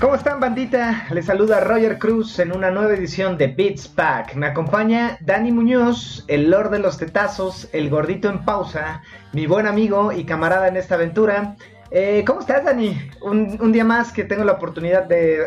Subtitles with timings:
[0.00, 1.06] ¿Cómo están, bandita?
[1.10, 4.34] Les saluda Roger Cruz en una nueva edición de Beats Pack.
[4.34, 9.02] Me acompaña Dani Muñoz, el Lord de los Tetazos, el gordito en pausa,
[9.34, 11.54] mi buen amigo y camarada en esta aventura.
[11.90, 12.96] Eh, ¿Cómo estás, Dani?
[13.20, 15.44] Un, día más que tengo la oportunidad de,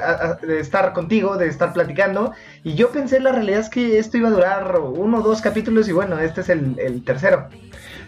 [0.59, 2.33] estar contigo, de estar platicando.
[2.63, 5.89] Y yo pensé, la realidad es que esto iba a durar uno o dos capítulos
[5.89, 7.49] y bueno, este es el tercero.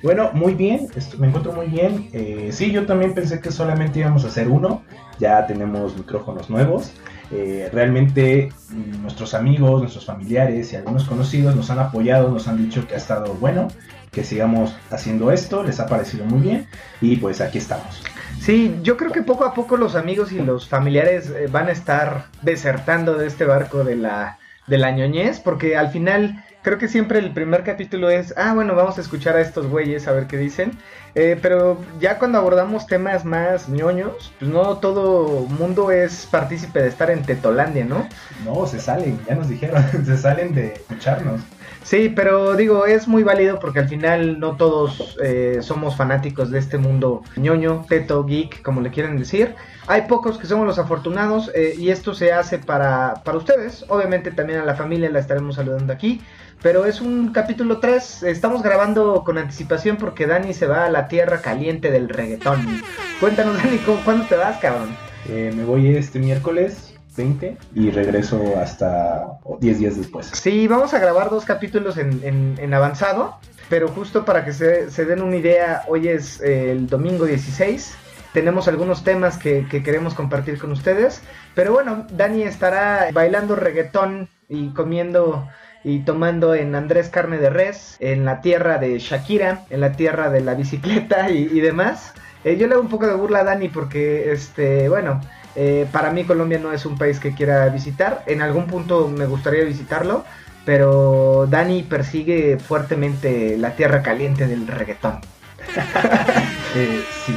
[0.05, 0.87] Bueno, muy bien,
[1.17, 2.09] me encuentro muy bien.
[2.13, 4.83] Eh, sí, yo también pensé que solamente íbamos a hacer uno.
[5.17, 6.93] Ya tenemos micrófonos nuevos.
[7.31, 12.57] Eh, realmente mm, nuestros amigos, nuestros familiares y algunos conocidos nos han apoyado, nos han
[12.57, 13.67] dicho que ha estado bueno,
[14.12, 16.67] que sigamos haciendo esto, les ha parecido muy bien
[17.01, 18.03] y pues aquí estamos.
[18.40, 21.71] Sí, yo creo que poco a poco los amigos y los familiares eh, van a
[21.71, 26.88] estar desertando de este barco de la, de la ñoñez, porque al final creo que
[26.88, 30.26] siempre el primer capítulo es, ah, bueno, vamos a escuchar a estos güeyes a ver
[30.26, 30.71] qué dicen,
[31.16, 36.90] Eh, pero ya cuando abordamos temas más ñoños, pues no todo mundo es partícipe de
[36.90, 38.08] estar en Tetolandia, ¿no?
[38.44, 41.41] No, se salen, ya nos dijeron, se salen de escucharnos.
[41.86, 46.58] Sí, pero digo, es muy válido porque al final no todos eh, somos fanáticos de
[46.58, 49.54] este mundo ñoño, teto, geek, como le quieren decir.
[49.86, 53.86] Hay pocos que somos los afortunados eh, y esto se hace para, para ustedes.
[53.88, 56.21] Obviamente también a la familia la estaremos saludando aquí.
[56.63, 61.04] Pero es un capítulo 3, estamos grabando con anticipación porque Dani se va a la
[61.07, 62.81] tierra caliente del reggaetón.
[63.20, 64.95] Cuéntanos Dani, ¿cu- ¿cuándo te vas, cabrón?
[65.29, 69.25] Eh, me voy este miércoles 20 y regreso hasta
[69.59, 70.28] 10 días después.
[70.34, 73.38] Sí, vamos a grabar dos capítulos en, en- en avanzado,
[73.69, 77.96] pero justo para que se, se den una idea, hoy es eh, el domingo 16.
[78.34, 81.22] Tenemos algunos temas que, que queremos compartir con ustedes.
[81.56, 85.47] Pero bueno, Dani estará bailando reggaetón y comiendo
[85.85, 90.31] y tomando en Andrés Carne de Res, en la tierra de Shakira, en la tierra
[90.31, 92.16] de la bicicleta y, demás.
[92.44, 95.22] Eh, yo le hago un poco de burla a Dani porque, este, bueno,
[95.56, 98.24] eh, para mí Colombia no es un país que quiera visitar.
[98.25, 100.25] En algún punto me gustaría visitarlo,
[100.66, 105.19] pero Dani persigue fuertemente la tierra caliente del reggaetón.
[106.78, 107.34] Eh, sí,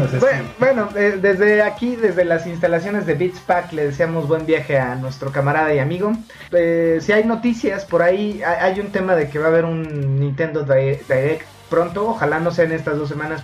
[0.04, 0.54] o sea, Bueno, sí.
[0.58, 4.94] bueno, eh, desde aquí, desde las instalaciones de Beats Pack, le deseamos buen viaje a
[4.94, 6.12] nuestro camarada y amigo.
[6.52, 10.18] Eh, si hay noticias por ahí, hay, un tema de que va a haber un
[10.20, 13.42] Nintendo Di- Direct pronto, ojalá no sea en estas dos semanas.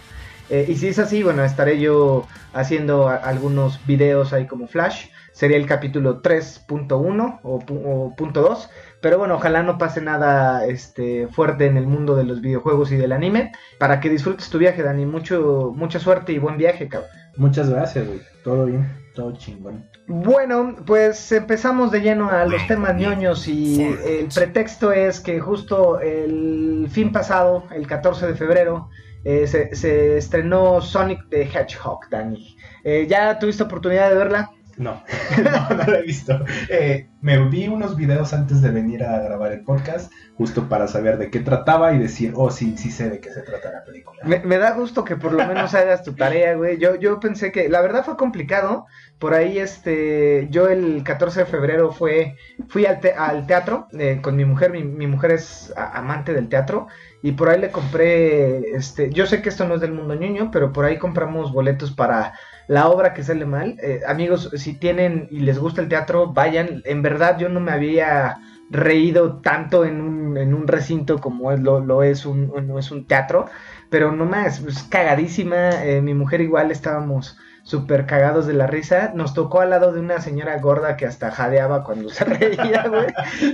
[0.50, 5.08] Eh, y si es así, bueno, estaré yo haciendo algunos videos ahí como Flash.
[5.32, 8.70] Sería el capítulo 3.1 o, pu- o punto 2.
[9.00, 12.96] Pero bueno, ojalá no pase nada este, fuerte en el mundo de los videojuegos y
[12.96, 13.52] del anime.
[13.78, 15.06] Para que disfrutes tu viaje, Dani.
[15.06, 17.10] Mucho, mucha suerte y buen viaje, cabrón.
[17.36, 18.20] Muchas gracias, güey.
[18.42, 19.88] Todo bien, todo chingón.
[20.08, 26.00] Bueno, pues empezamos de lleno a los temas ñoños y el pretexto es que justo
[26.00, 28.88] el fin pasado, el 14 de febrero,
[29.24, 32.56] eh, se, se estrenó Sonic the Hedgehog, Dani.
[32.82, 34.50] Eh, ¿Ya tuviste oportunidad de verla?
[34.78, 35.02] No,
[35.44, 36.44] no, no lo he visto.
[36.70, 41.18] Eh, me vi unos videos antes de venir a grabar el podcast, justo para saber
[41.18, 44.22] de qué trataba y decir, oh, sí, sí sé de qué se trata la película.
[44.24, 46.78] Me, da gusto que por lo menos hagas tu tarea, güey.
[46.78, 48.86] Yo, yo pensé que, la verdad fue complicado.
[49.18, 52.36] Por ahí, este, yo el 14 de febrero fue,
[52.68, 54.70] fui al, te- al teatro eh, con mi mujer.
[54.70, 56.86] Mi, mi mujer es amante del teatro.
[57.20, 60.50] Y por ahí le compré, este, yo sé que esto no es del mundo ñoño,
[60.52, 62.32] pero por ahí compramos boletos para
[62.68, 63.76] la obra que sale mal.
[63.82, 66.82] Eh, amigos, si tienen y les gusta el teatro, vayan.
[66.84, 68.38] En verdad yo no me había
[68.70, 73.06] reído tanto en un, en un recinto como es, lo, lo es un, es un
[73.06, 73.46] teatro.
[73.90, 75.84] Pero no más, es cagadísima.
[75.84, 77.36] eh, mi mujer igual estábamos
[77.68, 79.12] súper cagados de la risa.
[79.14, 83.06] Nos tocó al lado de una señora gorda que hasta jadeaba cuando se reía, güey.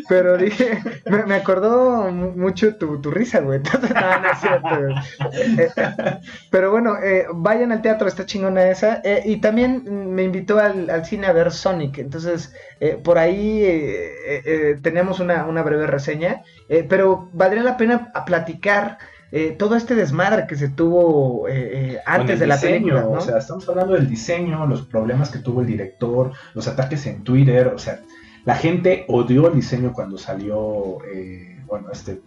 [0.08, 3.61] Pero dije, me, me acordó mu- mucho tu, tu risa, güey.
[3.94, 4.69] No, no es cierto.
[5.32, 5.70] Eh,
[6.50, 9.00] pero bueno, eh, vayan al teatro, está chingona esa.
[9.05, 11.99] Eh, y también me invitó al, al cine a ver Sonic.
[11.99, 16.43] Entonces, eh, por ahí eh, tenemos una, una breve reseña.
[16.88, 18.99] Pero valdría la pena platicar
[19.36, 23.10] eh, todo este desmadre que se tuvo eh, eh, antes de la diseño, película, ¿no?
[23.10, 27.25] O sea, estamos hablando del diseño, los problemas que tuvo el director, los ataques en
[27.25, 27.98] Twitter, o sea,
[28.44, 32.20] la gente odió el diseño cuando salió, eh, bueno, este,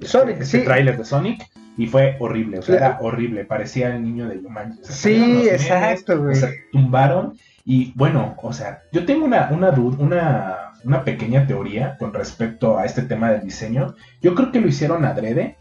[0.00, 0.64] este, Sonic, este sí.
[0.64, 1.46] tráiler de Sonic.
[1.76, 4.80] Y fue horrible, o sea, era horrible, parecía el niño de Yumanji.
[4.80, 6.32] O sea, Sí, exacto, güey.
[6.32, 11.96] O sea, tumbaron y bueno, o sea, yo tengo una, una, una, una pequeña teoría
[11.98, 13.96] con respecto a este tema del diseño.
[14.22, 15.56] Yo creo que lo hicieron adrede.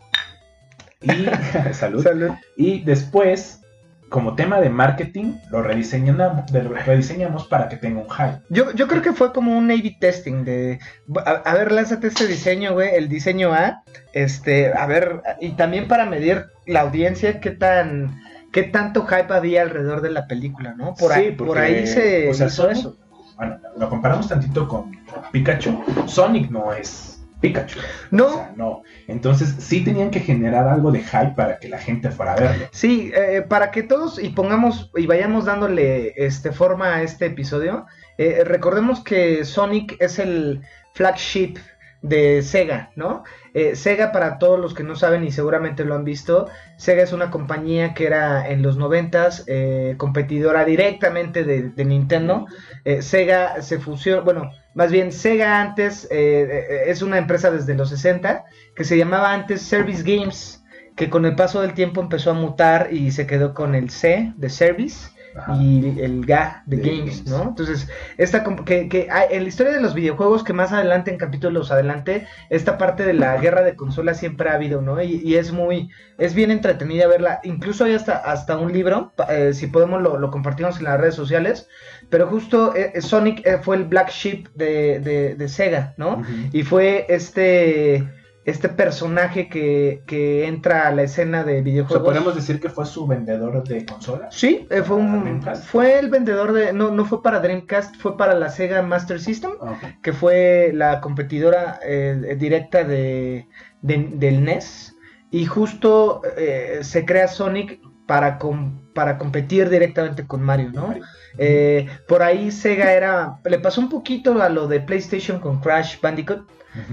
[1.04, 2.04] Y, salud.
[2.04, 2.32] Salud.
[2.56, 3.62] Y después,
[4.10, 8.42] como tema de marketing, lo rediseñamos, lo rediseñamos para que tenga un hype.
[8.50, 10.80] Yo, yo creo que fue como un A-B testing de,
[11.26, 13.84] a, a ver, lánzate este diseño, güey, el diseño A,
[14.14, 18.22] este, a ver, y también para medir la audiencia, qué tan,
[18.52, 20.94] qué tanto hype había alrededor de la película, ¿no?
[20.94, 22.98] Por, Sí, ahí, porque, por ahí se o sea, hizo eso.
[23.36, 24.92] Bueno, lo comparamos tantito con
[25.32, 25.84] Pikachu.
[26.06, 27.13] Sonic no es
[27.44, 27.78] Pikachu.
[28.10, 28.28] No.
[28.28, 28.84] O sea, no.
[29.10, 32.68] Entonces sí tenían que generar algo de hype para que la gente fuera a verlo.
[32.72, 37.86] Sí, eh, para que todos y pongamos y vayamos dándole este forma a este episodio,
[38.18, 40.62] eh, recordemos que Sonic es el
[40.94, 41.58] flagship
[42.02, 43.24] de Sega, ¿no?
[43.54, 46.48] Eh, Sega, para todos los que no saben y seguramente lo han visto,
[46.78, 52.46] Sega es una compañía que era en los noventas eh, competidora directamente de, de Nintendo.
[52.86, 57.76] Eh, Sega se fusionó, bueno, más bien Sega antes eh, eh, es una empresa desde
[57.76, 58.44] los 60
[58.76, 60.64] que se llamaba antes Service Games
[60.96, 64.34] que con el paso del tiempo empezó a mutar y se quedó con el C
[64.36, 65.56] de Service Ajá.
[65.56, 67.28] y el GA de, De games, games.
[67.28, 67.50] ¿no?
[67.50, 71.72] Entonces, esta que, que en la historia de los videojuegos, que más adelante, en capítulos
[71.72, 75.02] adelante, esta parte de la guerra de consolas siempre ha habido, ¿no?
[75.02, 77.40] Y, y es muy, es bien entretenida verla.
[77.44, 81.16] Incluso hay hasta, hasta un libro, eh, si podemos lo, lo compartimos en las redes
[81.16, 81.68] sociales,
[82.10, 86.22] pero justo eh, eh, Sonic fue el black sheep de, de, de Sega, ¿no?
[86.52, 88.08] Y fue este
[88.46, 92.04] este personaje que, que entra a la escena de O sea, videojuegos.
[92.06, 94.36] podemos decir que fue su vendedor de consolas.
[94.36, 98.34] Sí, eh, fue un fue el vendedor de no no fue para Dreamcast, fue para
[98.36, 100.02] la Sega Master System, Ok.
[100.02, 103.48] que fue la competidora eh, directa de,
[103.82, 104.96] de- del NES
[105.32, 110.88] y justo eh, se crea Sonic para com- para competir directamente con Mario, ¿no?
[110.88, 111.04] Mario.
[111.38, 116.00] Eh, por ahí Sega era le pasó un poquito a lo de PlayStation con Crash
[116.02, 116.48] Bandicoot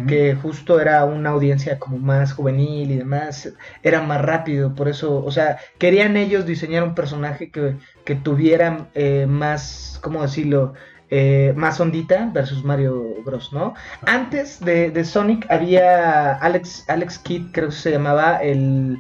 [0.06, 3.50] que justo era una audiencia como más juvenil y demás,
[3.82, 8.88] era más rápido, por eso, o sea, querían ellos diseñar un personaje que, que tuviera
[8.92, 10.74] eh, más, ¿cómo decirlo?
[11.08, 13.72] Eh, más ondita versus Mario Bros, ¿no?
[14.04, 18.98] Antes de, de Sonic había Alex, Alex Kidd, creo que se llamaba, el,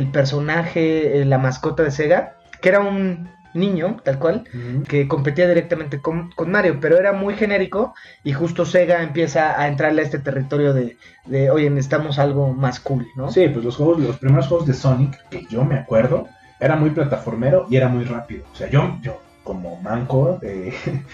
[0.00, 4.44] el personaje, eh, la mascota de Sega, que era un niño, tal cual,
[4.88, 9.68] que competía directamente con, con Mario, pero era muy genérico y justo Sega empieza a
[9.68, 13.30] entrarle a este territorio de, de oye, necesitamos algo más cool, ¿no?
[13.30, 16.28] Sí, pues los juegos, los primeros juegos de Sonic, que yo me acuerdo,
[16.60, 18.44] era muy plataformero y era muy rápido.
[18.52, 20.72] O sea, yo, yo como manco, eh,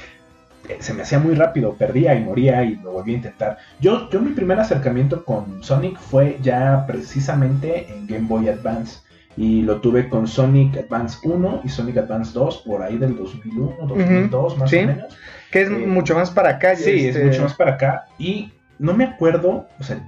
[0.80, 3.58] se me hacía muy rápido, perdía y moría y lo volví a intentar.
[3.80, 9.00] Yo, yo mi primer acercamiento con Sonic fue ya precisamente en Game Boy Advance.
[9.38, 13.86] Y lo tuve con Sonic Advance 1 y Sonic Advance 2 por ahí del 2001,
[13.86, 14.78] 2002 más sí.
[14.78, 15.16] o menos.
[15.50, 16.74] Que es Eh, mucho más para acá.
[16.74, 18.06] Sí, este, es mucho más para acá.
[18.18, 19.98] Y no me acuerdo, o sea,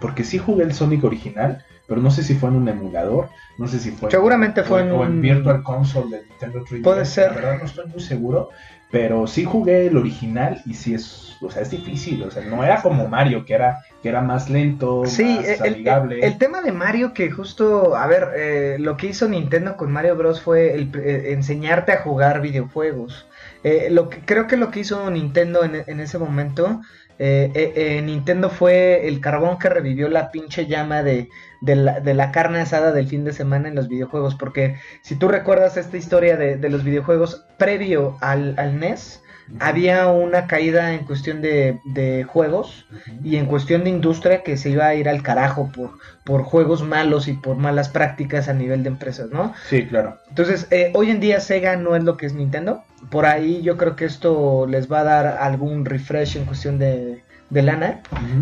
[0.00, 3.66] porque sí jugué el Sonic original, pero no sé si fue en un emulador, no
[3.66, 6.82] sé si fue Seguramente fue o, en o un- Virtual Console de Nintendo 3DS.
[6.82, 7.30] Puede ser.
[7.30, 8.50] La verdad no estoy muy seguro,
[8.90, 12.62] pero sí jugué el original y sí es, o sea, es difícil, o sea, no
[12.64, 16.26] era como Mario que era que era más lento, Sí, más el, el- amigable.
[16.26, 20.16] el tema de Mario que justo, a ver, eh, lo que hizo Nintendo con Mario
[20.16, 23.26] Bros fue el, eh, enseñarte a jugar videojuegos.
[23.64, 26.80] Eh, lo que, creo que lo que hizo Nintendo en, en ese momento,
[27.18, 31.28] eh, eh, eh, Nintendo fue el carbón que revivió la pinche llama de,
[31.60, 34.34] de, la, de la carne asada del fin de semana en los videojuegos.
[34.34, 39.22] Porque si tú recuerdas esta historia de, de los videojuegos previo al, al NES.
[39.60, 42.86] Había una caída en cuestión de, de juegos
[43.22, 45.90] y en cuestión de industria que se iba a ir al carajo por,
[46.24, 49.54] por juegos malos y por malas prácticas a nivel de empresas, ¿no?
[49.68, 50.18] Sí, claro.
[50.28, 52.82] Entonces, eh, hoy en día Sega no es lo que es Nintendo.
[53.10, 57.22] Por ahí yo creo que esto les va a dar algún refresh en cuestión de,
[57.50, 58.00] de lana.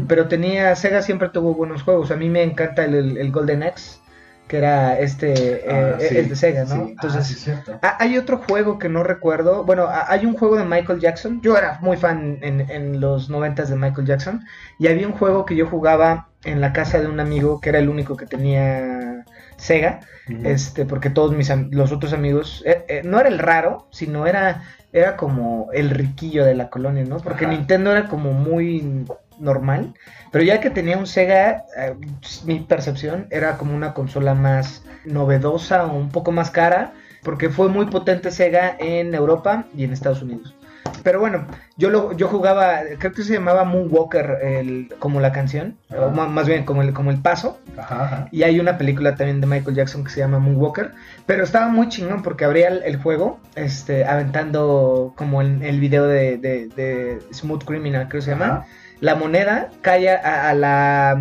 [0.08, 2.10] Pero tenía, Sega siempre tuvo buenos juegos.
[2.10, 3.98] A mí me encanta el, el- el Golden Axe,
[4.46, 6.86] que era este, Ah, eh, sí, es de Sega, ¿no?
[6.86, 6.90] sí.
[6.92, 7.80] Entonces, Ah, sí, cierto.
[7.80, 9.64] Hay otro juego que no recuerdo.
[9.64, 11.40] Bueno, hay un juego de Michael Jackson.
[11.42, 14.42] Yo era muy fan en, en los noventas de Michael Jackson.
[14.78, 17.78] Y había un juego que yo jugaba en la casa de un amigo que era
[17.78, 19.24] el único que tenía
[19.56, 20.00] Sega.
[20.42, 22.62] Este, porque todos mis los otros amigos.
[22.66, 27.04] eh, eh, no era el raro, sino era, era como el riquillo de la colonia,
[27.04, 27.18] ¿no?
[27.18, 27.54] Porque Ajá.
[27.54, 29.04] Nintendo era como muy
[29.38, 29.94] normal.
[30.32, 31.94] Pero ya que tenía un Sega, eh,
[32.44, 37.68] mi percepción era como una consola más novedosa o un poco más cara, porque fue
[37.68, 40.54] muy potente Sega en Europa y en Estados Unidos.
[41.02, 45.76] pero bueno, yo lo, yo jugaba, creo que se llamaba Moonwalker, el, como la canción,
[45.90, 47.58] o más bien como el, como el paso.
[47.76, 48.28] Ajá, ajá.
[48.30, 50.92] Y hay una película también de Michael Jackson que se llama Moonwalker.
[51.26, 56.06] Pero estaba muy chingón porque abría el, el juego, este, aventando como el, el video
[56.06, 58.46] de, de- de Smooth Criminal, creo que se llama.
[58.46, 58.66] Ajá.
[59.04, 61.20] La moneda cae a, a la,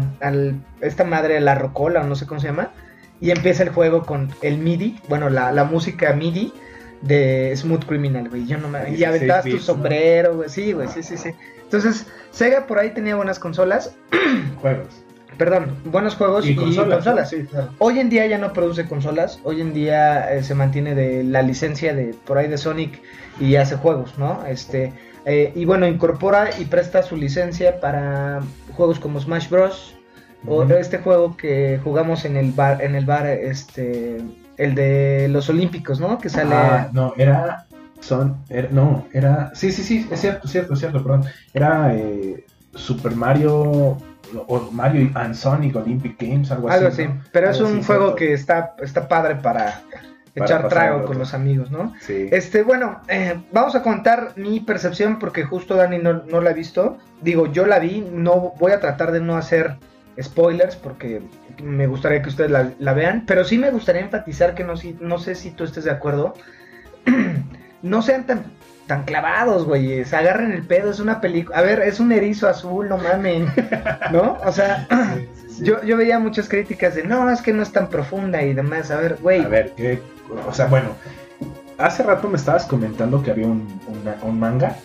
[0.79, 2.71] esta madre, la rocola, o no sé cómo se llama.
[3.19, 6.53] Y empieza el juego con el MIDI, bueno, la, la música MIDI
[7.01, 8.45] de Smooth Criminal, güey.
[8.45, 8.95] Yo no me...
[8.95, 10.47] Y aventabas tu sombrero, güey.
[10.47, 11.31] Sí, güey, sí, sí, sí.
[11.61, 13.93] Entonces, Sega por ahí tenía buenas consolas.
[14.61, 15.03] Juegos.
[15.37, 17.29] Perdón, buenos juegos y, consolas.
[17.29, 17.69] Sí, claro.
[17.79, 21.41] Hoy en día ya no produce consolas, hoy en día eh, se mantiene de la
[21.41, 23.01] licencia de por ahí de Sonic
[23.41, 24.45] y hace juegos, ¿no?
[24.45, 24.93] Este
[25.25, 28.41] eh, y bueno incorpora y presta su licencia para
[28.75, 29.95] juegos como Smash Bros.
[30.45, 34.17] O este juego que jugamos en el bar, en el bar, este,
[34.57, 36.17] el de los Olímpicos, ¿no?
[36.17, 36.53] Que sale.
[36.53, 37.65] Ah, no, era.
[38.01, 38.35] Son.
[38.49, 39.51] era- no, era.
[39.55, 41.23] Sí, sí, sí, es cierto, cierto, cierto, perdón.
[41.53, 43.97] Era eh, Super Mario.
[44.47, 46.77] O Mario and Sonic Olympic Games, algo así.
[46.77, 47.05] algo así.
[47.05, 47.21] ¿no?
[47.31, 48.15] Pero es Algo un así, juego cierto.
[48.17, 49.81] que está, está padre Para
[50.35, 51.93] echar trago con los amigos, ¿no?
[52.01, 52.27] Sí.
[52.31, 56.53] Este, bueno, eh, vamos a contar mi percepción porque justo Dani no, no la ha
[56.53, 56.97] visto.
[57.21, 59.75] Digo, yo la vi, no voy a tratar de no hacer
[60.21, 61.21] spoilers porque
[61.63, 64.97] me gustaría que ustedes la, la vean, pero sí me gustaría enfatizar que no, si-
[64.99, 66.33] no sé si tú estés de acuerdo.
[67.81, 68.43] no sean tan,
[68.87, 70.03] tan clavados, güey.
[70.05, 71.57] Se agarren el pedo, es una película.
[71.57, 73.47] A ver, es un erizo azul, no mamen.
[74.11, 74.37] ¿No?
[74.45, 74.87] O sea,
[75.57, 78.53] Sí, yo, yo veía muchas críticas de no, es que no es tan profunda y
[78.53, 78.91] demás.
[78.91, 79.41] A ver, güey.
[79.43, 79.99] A ver, ¿qué?
[80.47, 80.89] O sea, bueno.
[81.77, 84.75] Hace rato me estabas comentando que había un, una- un manga,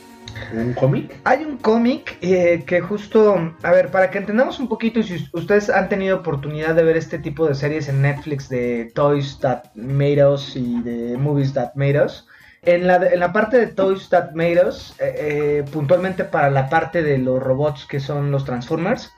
[0.55, 1.15] un cómic.
[1.25, 5.29] Hay un cómic eh, que justo, a ver, para que entendamos un poquito, y si
[5.33, 9.65] ustedes han tenido oportunidad de ver este tipo de series en Netflix de Toys That
[9.75, 12.27] Made Us y de Movies That Made Us,
[12.63, 16.69] en la, en la parte de Toys That Made Us, eh, eh, puntualmente para la
[16.69, 19.13] parte de los robots que son los Transformers,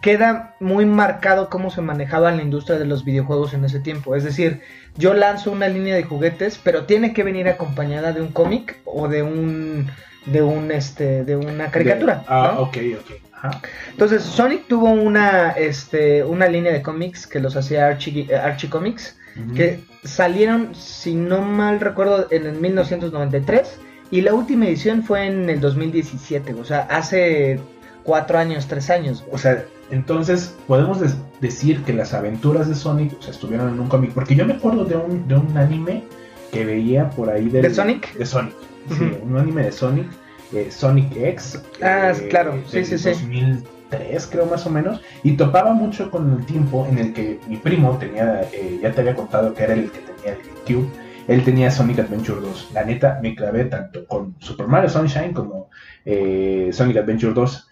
[0.00, 4.16] queda muy marcado cómo se manejaba la industria de los videojuegos en ese tiempo.
[4.16, 4.60] Es decir,
[4.96, 9.08] yo lanzo una línea de juguetes, pero tiene que venir acompañada de un cómic o
[9.08, 9.90] de un
[10.26, 12.16] de un este de una caricatura.
[12.16, 12.62] De- ah, ¿no?
[12.62, 13.21] ok, ok.
[13.42, 13.60] Ajá.
[13.90, 18.70] Entonces, Sonic tuvo una este una línea de cómics que los hacía Archie, eh, Archie
[18.70, 19.16] Comics
[19.56, 23.78] que salieron, si no mal recuerdo, en el 1993
[24.10, 27.58] y la última edición fue en el 2017, o sea, hace
[28.02, 29.24] cuatro años, tres años.
[29.32, 30.98] O sea, entonces podemos
[31.40, 34.12] decir que las aventuras de Sonic o sea, estuvieron en un cómic.
[34.12, 36.04] Porque yo me acuerdo de un, de un anime
[36.52, 38.12] que veía por ahí del- ¿De Sonic?
[38.14, 38.52] De Sonic.
[38.90, 40.08] Sí, un anime de Sonic.
[40.52, 41.62] Eh, Sonic X.
[41.82, 43.10] Ah, eh, claro, sí, sí, sí.
[43.10, 45.00] 2003 creo más o menos.
[45.22, 49.00] Y topaba mucho con el tiempo en el que mi primo tenía, eh, ya te
[49.00, 50.88] había contado que era el que tenía el GameCube.
[51.28, 52.70] Él tenía Sonic Adventure 2.
[52.74, 55.70] La neta, me clavé tanto con Super Mario Sunshine como
[56.04, 57.68] eh, Sonic Adventure 2.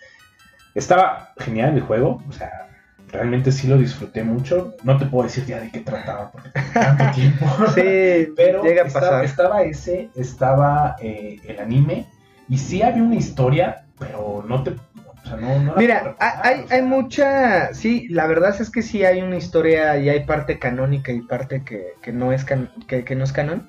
[0.76, 2.68] Estaba genial el juego, o sea,
[3.10, 4.76] realmente sí lo disfruté mucho.
[4.84, 7.46] No te puedo decir ya de qué trataba porque tanto tiempo.
[7.74, 9.24] Sí, Pero llega a estaba, pasar.
[9.24, 12.06] estaba ese, estaba eh, el anime,
[12.50, 14.72] y sí había una historia, pero no te.
[14.72, 18.70] O sea, no, no Mira, hay, hay- o sea, hay mucha, sí, la verdad es
[18.70, 22.44] que sí hay una historia y hay parte canónica y parte que, que no es
[22.44, 23.68] can- que, que no es canon.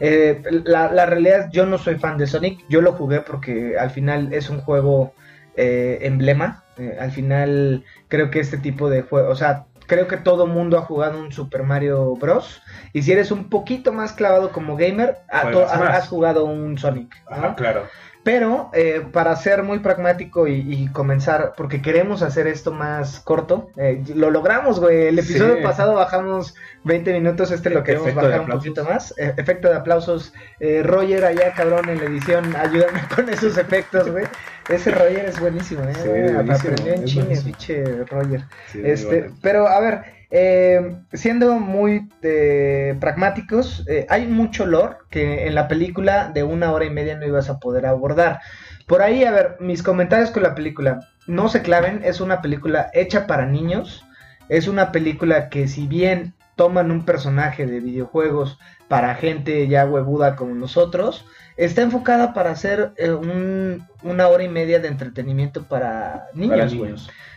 [0.00, 3.76] Eh, la, la realidad es yo no soy fan de Sonic, yo lo jugué porque
[3.78, 5.12] al final es un juego
[5.56, 10.16] eh, emblema, eh, al final creo que este tipo de juego, o sea, creo que
[10.16, 12.62] todo mundo ha jugado un Super Mario Bros.
[12.94, 15.42] Y si eres un poquito más clavado como gamer, a-
[15.88, 17.14] has, jugado un Sonic.
[17.28, 17.36] ¿no?
[17.36, 17.82] Ajá, claro.
[18.24, 23.70] Pero eh, para ser muy pragmático y, y comenzar, porque queremos hacer esto más corto,
[23.76, 25.08] eh, lo logramos, güey.
[25.08, 25.62] El episodio Sí.
[25.64, 29.12] pasado bajamos 20 minutos, este lo queremos Efecto bajar un poquito más.
[29.18, 30.32] Eh, efecto de aplausos.
[30.60, 34.24] Eh, Roger, allá cabrón en la edición, ayúdame con esos efectos, güey.
[34.68, 35.92] Ese Roger es buenísimo, ¿eh?
[35.94, 38.42] Sí, Aprendió en pinche Roger.
[38.70, 39.36] Sí, Este, bueno.
[39.42, 45.68] pero a ver, eh, siendo muy eh, pragmáticos, eh, hay mucho lore que en la
[45.68, 48.40] película de una hora y media no ibas a poder abordar.
[48.86, 51.00] Por ahí, a ver, mis comentarios con la película.
[51.26, 54.04] No se claven, es una película hecha para niños.
[54.48, 58.58] Es una película que si bien toman un personaje de videojuegos
[58.88, 61.24] para gente ya huevuda como nosotros,
[61.56, 66.50] está enfocada para hacer eh, un- una hora y media de entretenimiento para niños.
[66.56, 66.90] Para güey.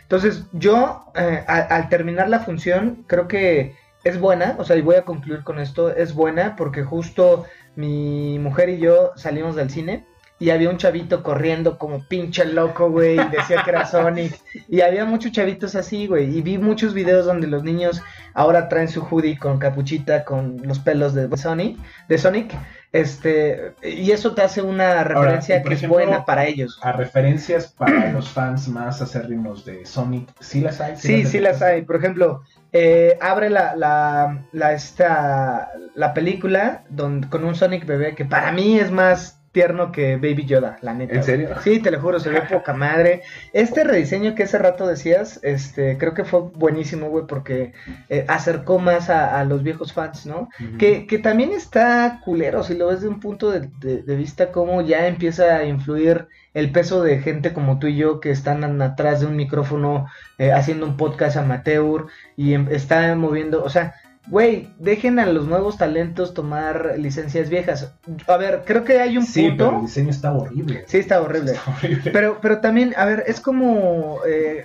[0.05, 4.81] Entonces, yo, eh, a- al terminar la función, creo que es buena, o sea, y
[4.81, 7.45] voy a concluir con esto, es buena porque justo
[7.75, 10.05] mi mujer y yo salimos del cine
[10.37, 14.81] y había un chavito corriendo como pinche loco, güey, y decía que era Sonic, y
[14.81, 18.01] había muchos chavitos así, güey, y vi muchos videos donde los niños
[18.33, 21.77] ahora traen su hoodie con capuchita, con los pelos de Sonic,
[22.09, 22.53] de Sonic,
[22.99, 26.79] Este, y eso te hace una referencia que ejemplo, es buena para ellos.
[26.81, 30.95] A referencias para los fans más acérrimos de Sonic, ¿sí las hay?
[30.95, 31.81] Sí, sí las hay.
[31.83, 38.15] Por ejemplo, eh, abre la, la, la, esta, la película don- con un Sonic bebé
[38.15, 41.13] que para mí es más tierno que Baby Yoda, la neta.
[41.13, 41.25] ¿En güey.
[41.25, 41.49] serio?
[41.63, 43.23] Sí, te lo juro, se ve poca madre.
[43.53, 47.71] Este rediseño que hace rato decías, este, creo que fue buenísimo, güey, porque
[48.09, 50.49] eh, acercó más a, a los viejos fans, ¿no?
[50.77, 54.51] Que, que también está culero, si lo ves de un punto de, de- de vista,
[54.51, 58.81] como ya empieza a influir el peso de gente como tú y yo que están
[58.81, 60.07] atrás de un micrófono
[60.37, 62.07] eh, haciendo un podcast amateur
[62.37, 63.95] y em- están moviendo, o sea,
[64.27, 67.93] güey, dejen a los nuevos talentos tomar licencias viejas.
[68.27, 69.65] A ver, creo que hay un Sí, punto.
[69.65, 70.83] pero el diseño está horrible.
[70.87, 71.51] Sí, está horrible.
[71.53, 72.11] Está horrible.
[72.11, 74.63] Pero, pero también, a ver, es como eh,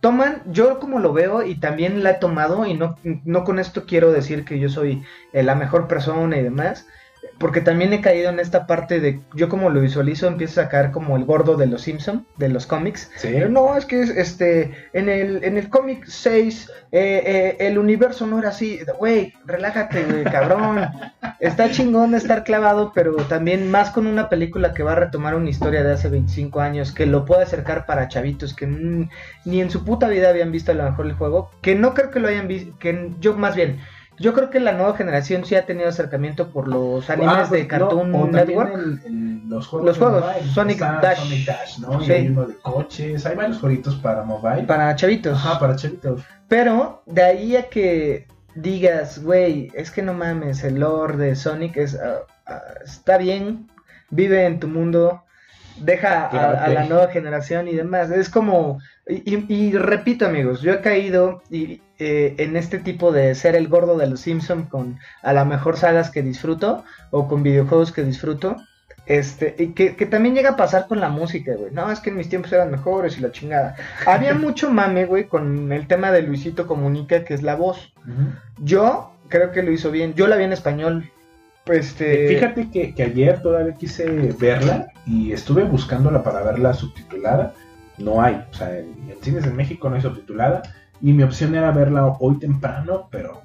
[0.00, 3.84] toman, yo como lo veo y también la he tomado y no, no con esto
[3.86, 6.86] quiero decir que yo soy eh, la mejor persona y demás,
[7.40, 10.90] porque también he caído en esta parte de, yo como lo visualizo, empiezo a caer
[10.90, 13.10] como el gordo de los Simpson, de los cómics.
[13.16, 13.30] Sí.
[13.32, 17.78] Pero no, es que es, este, en el, en el cómic 6, eh, eh, el
[17.78, 18.80] universo no era así.
[18.98, 20.86] Güey, relájate, güey, cabrón.
[21.40, 25.34] Está chingón de estar clavado, pero también más con una película que va a retomar
[25.34, 29.70] una historia de hace 25 años, que lo puede acercar para chavitos que ni en
[29.70, 32.28] su puta vida habían visto a lo mejor el juego, que no creo que lo
[32.28, 33.80] hayan visto, que yo más bien,
[34.20, 37.62] yo creo que la nueva generación sí ha tenido acercamiento por los animes Ah, pues,
[37.62, 38.74] de Cartoon no, Network.
[38.74, 40.52] el- el- los juegos, Los de juegos, mobile.
[40.52, 41.18] Sonic Dash.
[41.18, 42.00] Sonic Dash, ¿no?
[42.00, 42.06] Sí.
[42.08, 44.62] Y hay uno de coches, hay varios jueguitos para mobile.
[44.62, 45.36] Para chavitos.
[45.36, 46.22] Ajá, para chavitos.
[46.46, 51.76] Pero de ahí a que digas, güey, es que no mames, el lore de Sonic
[51.78, 52.20] es, ah,
[52.84, 53.68] está bien,
[54.10, 55.24] vive en tu mundo,
[55.78, 58.10] deja a- la nueva generación y demás.
[58.10, 63.12] Es como, y, y- y repito amigos, yo he caído y, eh, en este tipo
[63.12, 67.28] de ser el gordo de los Simpsons con a la mejor sagas que disfruto o
[67.28, 68.56] con videojuegos que disfruto.
[69.06, 71.72] Este, y que, que también llega a pasar con la música, güey.
[71.72, 73.74] No, es que en mis tiempos eran mejores y la chingada.
[74.06, 77.92] Había mucho mame, güey, con el tema de Luisito Comunica, que es la voz.
[78.62, 80.14] Yo creo que lo hizo bien.
[80.14, 81.10] Yo la vi en español.
[81.64, 82.26] Pues, este.
[82.26, 84.06] Eh, Fíjate que, que ayer todavía quise
[84.38, 87.52] verla y estuve buscándola para verla subtitulada.
[88.00, 90.62] No hay, o sea, en, en cines en México no hay subtitulada.
[91.02, 93.42] Y mi opción era verla hoy temprano, pero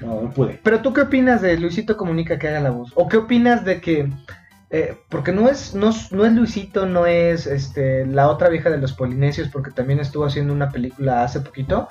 [0.00, 0.60] no, no pude.
[0.62, 2.92] Pero tú qué opinas de Luisito Comunica que haga la voz?
[2.94, 4.08] ¿O qué opinas de que
[4.70, 8.68] eh, porque no es, no, es- no es Luisito, no es este la otra vieja
[8.70, 11.88] de los Polinesios, porque también estuvo haciendo una película hace poquito.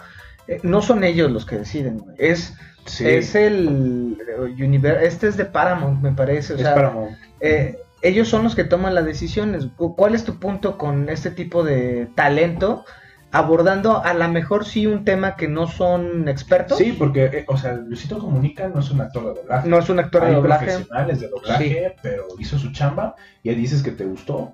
[0.47, 2.03] eh, no son ellos los que deciden.
[2.17, 2.53] Es,
[3.01, 6.53] es el eh, univer- este es de Paramount, me parece.
[6.53, 7.17] O es sea, Paramount.
[7.41, 9.67] eh, ellos son los que toman las decisiones.
[9.75, 12.85] Cu- ¿Cuál es tu punto con este tipo de talento?
[13.31, 16.77] Abordando a lo mejor sí un tema que no son expertos.
[16.77, 19.67] Sí, porque, eh, o sea, Luisito Comunica no es un actor de doblaje.
[19.67, 20.65] No es un actor de doblaje.
[20.65, 24.53] profesionales de doblaje, pero hizo su chamba y dices que te gustó.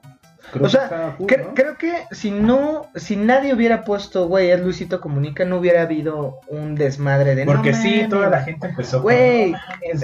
[0.53, 1.53] Creo O sea, que está cool, Cre- ¿no?
[1.55, 6.39] Creo que si no, si nadie hubiera puesto, güey, es Luisito Comunica, no hubiera habido
[6.47, 9.53] un desmadre de Porque no sí, toda la gente empezó Güey.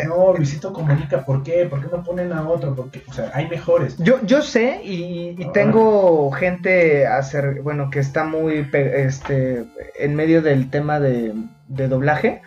[0.07, 1.65] no, Luisito Comunica, ¿por qué?
[1.69, 2.75] ¿Por qué no ponen a otro?
[2.75, 3.95] Porque, o sea, hay mejores.
[3.99, 9.65] Yo, yo sé y, y tengo gente hacer, bueno, que está muy este,
[9.99, 11.33] en medio del tema de,
[11.67, 12.41] de doblaje.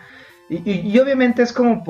[0.49, 1.83] Y, y- y obviamente es como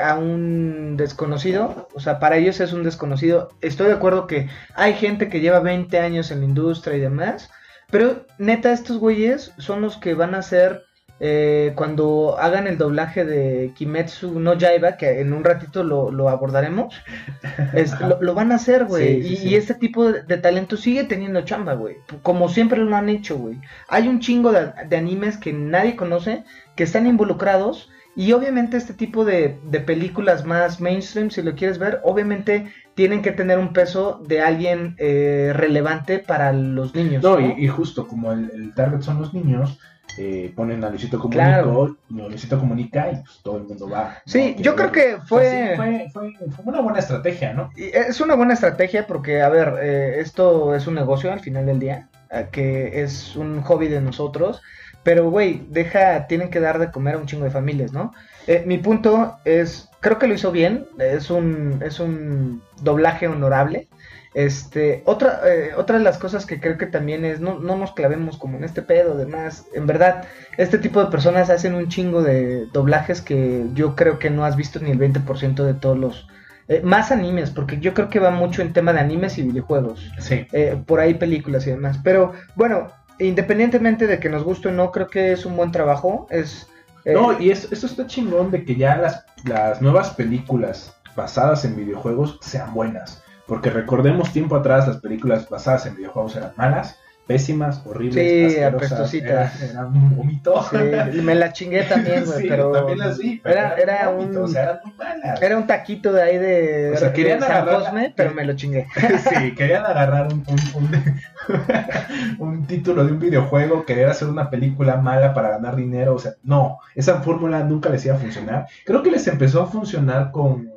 [0.00, 1.88] a un desconocido.
[1.94, 3.48] O sea, para ellos es un desconocido.
[3.60, 7.50] Estoy de acuerdo que hay gente que lleva 20 años en la industria y demás.
[7.90, 10.82] Pero neta, estos güeyes son los que van a ser
[11.20, 16.28] eh, cuando hagan el doblaje de Kimetsu no Yaiba, que en un ratito lo, lo
[16.28, 16.94] abordaremos.
[17.74, 19.22] Es- lo, lo van a hacer, güey.
[19.22, 19.48] Sí, sí, y, sí.
[19.50, 21.96] y este tipo de, de talento sigue teniendo chamba, güey.
[22.22, 23.60] Como siempre lo han hecho, güey.
[23.88, 26.44] Hay un chingo de, de animes que nadie conoce,
[26.76, 27.90] que están involucrados.
[28.16, 33.22] Y obviamente este tipo de, de películas más mainstream, si lo quieres ver, obviamente tienen
[33.22, 37.22] que tener un peso de alguien eh, relevante para los niños.
[37.22, 37.46] No, ¿no?
[37.46, 39.78] y, y justo como el, el target son los niños,
[40.16, 41.96] eh, ponen a Luisito Comunica, Claro.
[42.08, 44.18] Luisito Comunica y pues todo el mundo va.
[44.26, 45.50] Sí, yo creo que O sea, fue...
[45.50, 47.70] sí, fue, fue, fue una buena estrategia, ¿no?
[47.76, 51.80] Es una buena estrategia porque, a ver, eh, esto es un negocio al final del
[51.80, 54.62] día, eh, que es un hobby de nosotros,
[55.04, 58.12] pero, güey, deja, tienen que dar de comer a un chingo de familias, ¿no?
[58.46, 63.86] Eh, mi punto es, creo que lo hizo bien, es un, es un doblaje honorable.
[64.34, 67.92] Este, otra, eh, otra de las cosas que creo que también es, no, no nos
[67.92, 70.24] clavemos como en este pedo, demás, en verdad,
[70.56, 74.56] este tipo de personas hacen un chingo de doblajes que yo creo que no has
[74.56, 76.26] visto ni el 20% de todos los,
[76.66, 80.10] eh, más animes, porque yo creo que va mucho en tema de animes y videojuegos.
[80.18, 80.46] Sí.
[80.52, 81.98] Eh, por ahí películas y demás.
[82.02, 86.26] Pero bueno, independientemente de que nos guste o no, creo que es un buen trabajo.
[86.30, 86.66] Es.
[87.04, 91.64] eh, No, y es- eso está chingón de que ya las, las nuevas películas basadas
[91.64, 93.22] en videojuegos sean buenas.
[93.46, 99.62] Porque recordemos tiempo atrás las películas basadas en videojuegos eran malas, pésimas, horribles, Sí, apestositas.
[99.62, 100.62] Eran un vómito.
[100.70, 104.36] Sí, me la chingué también, güey, Sí, pero también las vi, pero era, era un
[104.36, 105.42] o sea, eran muy malas.
[105.42, 108.44] era un taquito de ahí de, O sea, de querían San agarrar- Cosme, pero me
[108.44, 108.86] lo chingué.
[109.30, 111.20] Sí, querían agarrar un, un, un-
[112.38, 116.32] un título de un videojuego, querer hacer una película mala para ganar dinero, o sea,
[116.42, 118.66] no, esa fórmula nunca les iba a funcionar.
[118.84, 120.73] Creo que les empezó a funcionar con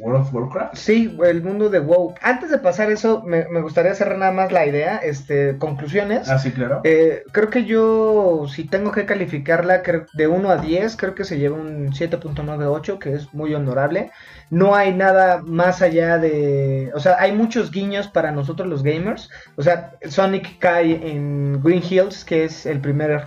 [0.00, 0.76] World of Warcraft.
[0.76, 2.14] Sí, el mundo de WoW.
[2.22, 6.28] Antes de pasar eso, me, me gustaría cerrar nada más la idea, este, conclusiones.
[6.28, 6.80] Ah, sí, claro.
[6.84, 11.24] Eh, creo que yo, si tengo que calificarla creo, de 1 a 10, creo que
[11.24, 14.10] se lleva un 7.98, que es muy honorable.
[14.50, 16.90] No hay nada más allá de...
[16.94, 19.30] O sea, hay muchos guiños para nosotros los gamers.
[19.56, 23.24] O sea, Sonic cae en Green Hills, que es el primer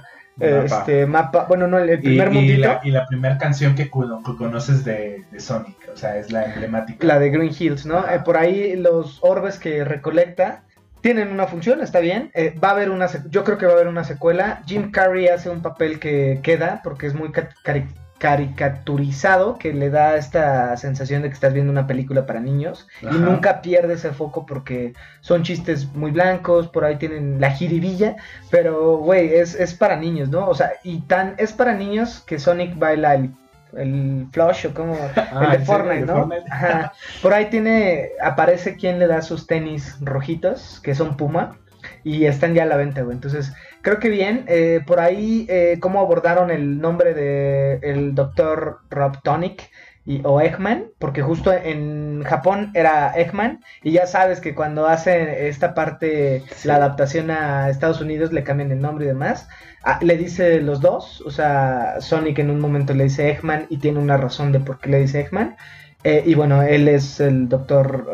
[0.49, 0.77] Mapa.
[0.79, 1.45] este, mapa...
[1.47, 2.61] Bueno, no, el Y, primer y mundito.
[2.67, 3.89] la, y la primera canción que, que
[4.37, 7.05] conoces de, de Sonic, o sea, es la emblemática.
[7.05, 7.99] La de Green Hills, ¿no?
[8.09, 10.63] Eh, por ahí los orbes que recolecta
[11.01, 12.29] tienen una función, está bien.
[12.35, 14.61] Eh, va a haber una, yo creo que va a haber una secuela.
[14.67, 17.87] Jim Carrey hace un papel que queda porque es muy ca- cari-
[18.21, 23.15] caricaturizado, que le da esta sensación de que estás viendo una película para niños y
[23.15, 28.17] nunca pierde ese foco porque son chistes muy blancos, por ahí tienen la jiribilla,
[28.51, 30.47] pero güey, es, es para niños, ¿no?
[30.47, 33.31] O sea, y tan es para niños que Sonic baila el,
[33.75, 35.65] el flush o como Ah, el de.
[35.65, 36.19] Fortnite, ¿El de ¿no?
[36.19, 36.51] Fortnite?
[36.51, 36.93] Ajá.
[37.23, 41.57] Por ahí tiene, aparece quien le da sus tenis rojitos, que son Puma,
[42.03, 43.15] y están ya a la venta, güey.
[43.15, 43.51] Entonces,
[43.81, 44.45] creo que bien.
[44.47, 49.69] Eh, por ahí, eh, cómo abordaron el nombre de el doctor Robotnik
[50.05, 55.27] y, o Eggman, porque justo en Japón era Eggman, y ya sabes que cuando hacen
[55.29, 56.67] esta parte, Sí.
[56.67, 59.47] la adaptación a Estados Unidos, le cambian el nombre y demás.
[59.83, 63.77] Ah, le dice los dos, o sea, Sonic en un momento le dice Eggman y
[63.77, 65.55] tiene una razón de por qué le dice Eggman.
[66.03, 68.09] Eh, y bueno, él es el doctor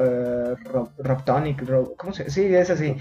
[0.56, 0.90] Rob-
[1.66, 2.96] Rob- ¿cómo se Sí, es así.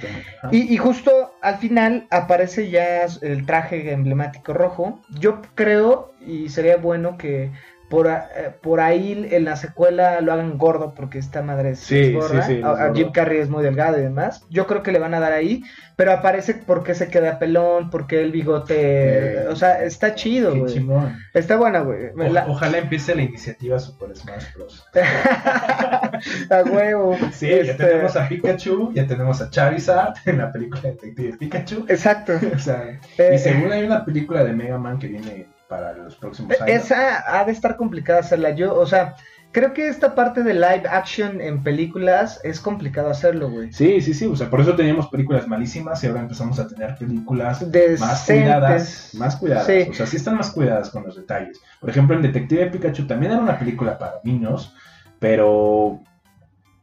[0.53, 5.01] Y justo al final aparece ya el traje emblemático rojo.
[5.19, 7.51] Yo creo, y sería bueno que
[7.89, 8.21] por, eh,
[8.63, 12.43] por ahí en la secuela lo hagan gordo, porque esta madre es, Sí, es gorda.
[12.43, 12.95] sí, sí, A- es a gordo.
[12.95, 14.45] Jim Carrey es muy delgado y demás.
[14.51, 15.63] Yo creo que le van a dar ahí,
[15.95, 18.75] pero aparece porque se queda pelón, porque el bigote.
[18.79, 20.85] Eh, o sea, está chido, güey.
[21.33, 22.11] Está buena, güey.
[22.33, 24.85] La- Ojalá empiece la iniciativa Super Smash Bros.
[26.51, 27.17] a huevo.
[27.33, 31.85] Sí, ya Este, tenemos a Pikachu, ya tenemos a Charizard en la película Detective Pikachu.
[31.89, 32.33] Exacto.
[32.55, 36.17] O sea, Eh, y según hay una película de Mega Man que viene para los
[36.17, 36.85] próximos años.
[36.85, 38.51] Esa ha de estar complicada hacerla.
[38.51, 39.15] Yo, o sea,
[39.53, 43.73] creo que esta parte de live action en películas es complicado hacerlo, güey.
[43.73, 46.95] Sí, sí, sí, o sea, por eso teníamos películas malísimas y ahora empezamos a tener
[46.97, 47.63] películas
[47.99, 49.87] más cuidadas, más cuidadas, Sí.
[49.91, 51.61] o sea, sí están más cuidadas con los detalles.
[51.81, 54.75] Por ejemplo, en Detective Pikachu también era una película para niños,
[55.19, 56.01] pero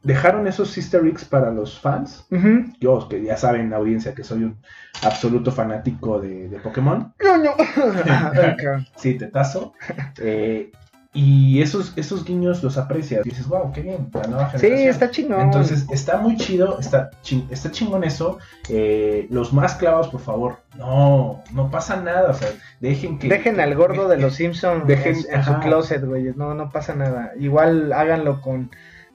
[0.04, 2.24] dejaron esos sister eggs para los fans.
[2.30, 2.66] Ujú.
[2.80, 4.56] Yo, que ya saben, la audiencia, que soy un
[5.02, 7.12] absoluto fanático de, de Pokémon.
[7.22, 7.50] No, no.
[8.96, 9.72] Sí, tetazo.
[10.20, 10.70] Eh,
[11.16, 13.24] y esos, esos guiños los aprecias.
[13.24, 14.88] Y dices, wow, qué bien, la nueva Sí, generación.
[14.90, 15.40] está chingón.
[15.42, 18.38] Entonces, está muy chido, está, chin- está chingón eso.
[18.68, 22.30] Eh, los más clavados, por favor, no, no pasa nada.
[22.30, 22.48] O sea,
[22.80, 23.28] dejen que.
[23.28, 26.32] Dejen al gordo de los Simpsons Dejen- en, en su closet, güey.
[26.34, 27.30] No, no pasa nada.
[27.38, 28.70] Igual háganlo con,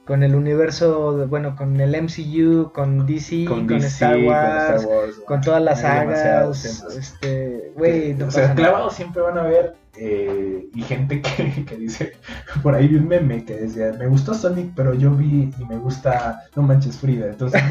[0.09, 4.83] con el universo, de- bueno, con el MCU, con DC, con, DC, Star Wars,
[5.27, 6.65] con, Wars, todas las sagas.
[6.97, 9.75] Este, güey, no o sea, clavados siempre van a ver.
[9.95, 12.13] eh, y gente que, que dice,
[12.63, 15.77] por ahí vi un meme que decía, me gustó Sonic, pero yo vi y me
[15.77, 17.61] gusta No Manches Frida, entonces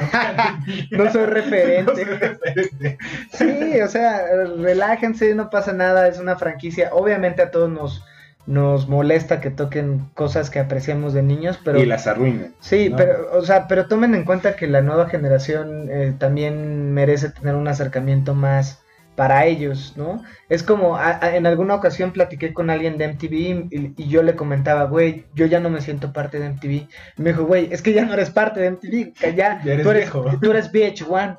[0.93, 1.93] no, No soy no referente.
[1.93, 2.99] soy referente.
[3.33, 4.23] Sí, o sea,
[4.59, 6.91] relájense, no pasa nada, es una franquicia.
[6.93, 8.05] Obviamente a todos nos,
[8.49, 12.55] nos molesta que toquen cosas que apreciamos de niños, pero y las arruinan.
[12.61, 12.97] sí, ¿no?
[12.97, 17.55] pero, o sea, pero tomen en cuenta que la nueva generación eh, también merece tener
[17.55, 18.83] un acercamiento más
[19.17, 20.23] para ellos, ¿no?
[20.49, 23.35] Es como, a- a- en alguna ocasión platiqué con alguien de MTV
[23.71, 26.71] y, y yo le comentaba, güey, yo ya no me siento parte de MTV.
[26.73, 29.73] Y me dijo, güey, es que ya no eres parte de MTV, que ya, Ya
[29.75, 30.25] eres tú, eres, viejo.
[30.41, 31.37] tú eres VH1.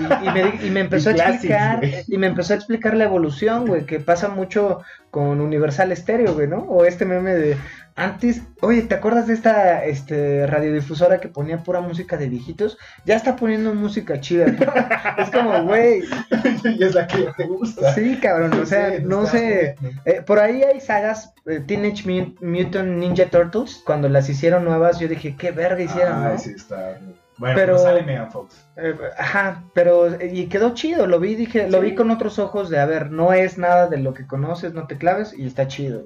[0.00, 3.04] Y, y me, y me empezó a Classics, explicar, y me empezó a explicar la
[3.04, 6.58] evolución, güey, que pasa mucho con Universal Stereo, güey, ¿no?
[6.62, 7.56] O este meme de
[7.96, 12.78] antes, oye, ¿te acuerdas de esta este radiodifusora que ponía pura música de viejitos?
[13.04, 14.46] Ya está poniendo música chida.
[14.46, 14.58] ¿no?
[15.22, 16.04] es como, güey,
[16.64, 17.92] y es la que te gusta.
[17.94, 19.74] sí, cabrón, o sea, Sí, no sé.
[20.06, 23.82] Eh, por ahí hay sagas eh, Teenage Mu- Mutant Ninja Turtles.
[23.84, 26.98] Cuando las hicieron nuevas, yo dije, qué verga hicieron, sí, está.
[27.40, 28.68] Bueno, Pero- sale Megan Fox.
[28.76, 31.86] Eh, ajá, pero y quedó chido, lo vi, dije, lo Sí.
[31.86, 34.86] vi con otros ojos de, a ver, no es nada de lo que conoces, no
[34.86, 36.02] te claves y está chido.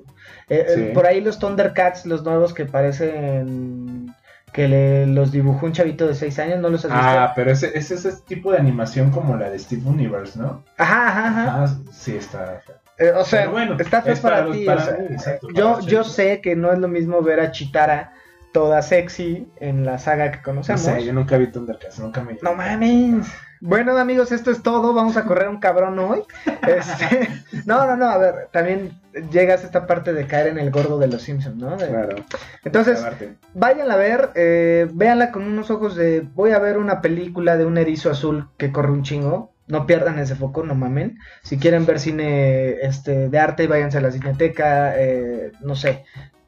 [0.48, 4.14] Eh, eh, por ahí los Thundercats, los nuevos que parecen
[4.52, 7.04] que le- los dibujó un chavito de 6 años, ¿no los has visto?
[7.06, 10.62] Ah, pero ese es ese tipo de animación como la de Steve Universe, ¿no?
[10.78, 11.64] Ajá, ajá, ajá.
[11.64, 12.62] Ah, sí, está.
[12.96, 14.64] Eh, o sea, bueno, está feo es para, ti.
[14.64, 17.50] para o sea, mí, exacto, yo, yo sé que no es lo mismo ver a
[17.50, 18.12] Chitara
[18.54, 20.80] toda sexy en la saga que No conocemos.
[20.80, 22.38] sé, yo nunca vi Thundercats, nunca me.
[22.40, 23.26] No mames.
[23.60, 24.92] Bueno, amigos, esto es todo.
[24.94, 26.22] Vamos a correr un cabrón hoy.
[26.66, 27.28] Este,
[27.66, 28.06] no, no, no.
[28.06, 28.92] A ver, también
[29.32, 31.76] llegas a esta parte de caer en el gordo de los Simpsons, ¿no?
[31.76, 32.16] De- Claro.
[32.64, 33.04] Entonces,
[33.54, 34.30] váyanla a ver.
[34.34, 36.20] Eh, véanla con unos ojos de.
[36.34, 39.52] Voy a ver una película de un erizo azul que corre un chingo.
[39.66, 41.18] No pierdan ese foco, no mamen.
[41.42, 44.94] Si quieren ver cine este, de arte, váyanse a la cineteca.
[45.00, 46.04] eh, no sé.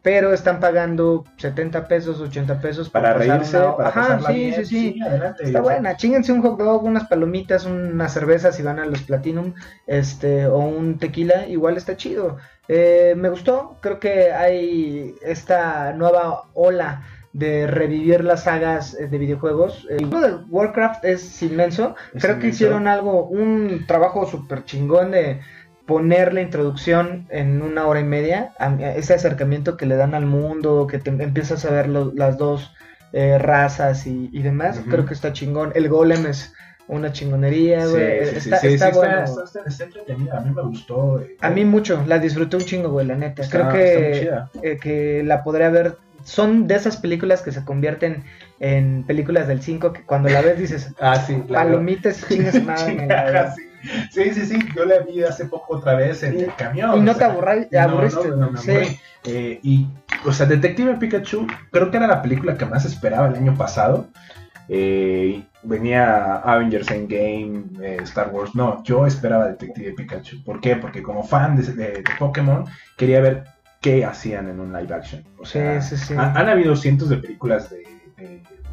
[0.07, 4.65] Pero están pagando 70 pesos, 80 pesos Para reírse, una- para Ajá, sí, bien, sí,
[4.93, 5.01] sí.
[5.03, 5.43] adelante.
[5.43, 9.53] Está buena, chinguense un hot dog, unas palomitas, unas cervezas si van a los Platinum,
[9.89, 12.37] este, o un tequila, igual está chido.
[12.69, 19.19] Eh, me gustó, creo que hay esta nueva ola de revivir las sagas eh, de
[19.19, 19.89] videojuegos.
[19.91, 25.11] El juego de Warcraft es inmenso, Es creo que hicieron algo, un trabajo súper chingón
[25.11, 25.41] de
[25.87, 30.15] poner la introducción en una hora y media, a- a ese acercamiento que le dan
[30.15, 32.73] al mundo, que te empiezas a ver lo- las dos
[33.13, 35.73] eh, razas y, y demás, creo que está chingón.
[35.75, 36.53] El golem es
[36.89, 38.27] una chingonería, güey.
[38.27, 39.25] sí, sí, está sí, está sí, bueno.
[39.25, 41.21] está, está- entretenida, a mí me gustó.
[41.21, 43.43] eh, A mí mucho, la disfruté un chingo, güey, la neta.
[43.43, 44.31] está- creo que,
[44.63, 45.97] eh, que la podría ver.
[46.25, 48.25] Son de esas películas que se convierten
[48.59, 51.69] en películas del 5 que cuando la ves dices, Ah, sí, claro.
[51.71, 53.07] palomitas chingas madre.
[53.83, 54.01] me la veo".
[54.03, 54.35] Ajá, sí.
[54.35, 56.99] Sí, sí, yo la vi hace poco otra vez en el camión.
[56.99, 58.71] Y no te no, aburriste, no, no, me sí.
[58.71, 59.01] aburrí.
[59.25, 59.87] Eh, y,
[60.25, 64.09] o sea, Detective Pikachu, creo que era la película que más esperaba el año pasado.
[64.69, 68.55] Eh, venía Avengers Endgame, eh, Star Wars.
[68.55, 70.43] No, yo esperaba Detective Pikachu.
[70.45, 70.77] ¿Por qué?
[70.77, 72.65] Porque como fan de, de- de Pokémon,
[72.97, 73.45] quería ver
[73.81, 75.25] qué hacían en un live action.
[75.39, 76.15] O sea, Sí, sí, sí.
[76.15, 77.85] han, han habido cientos de películas de-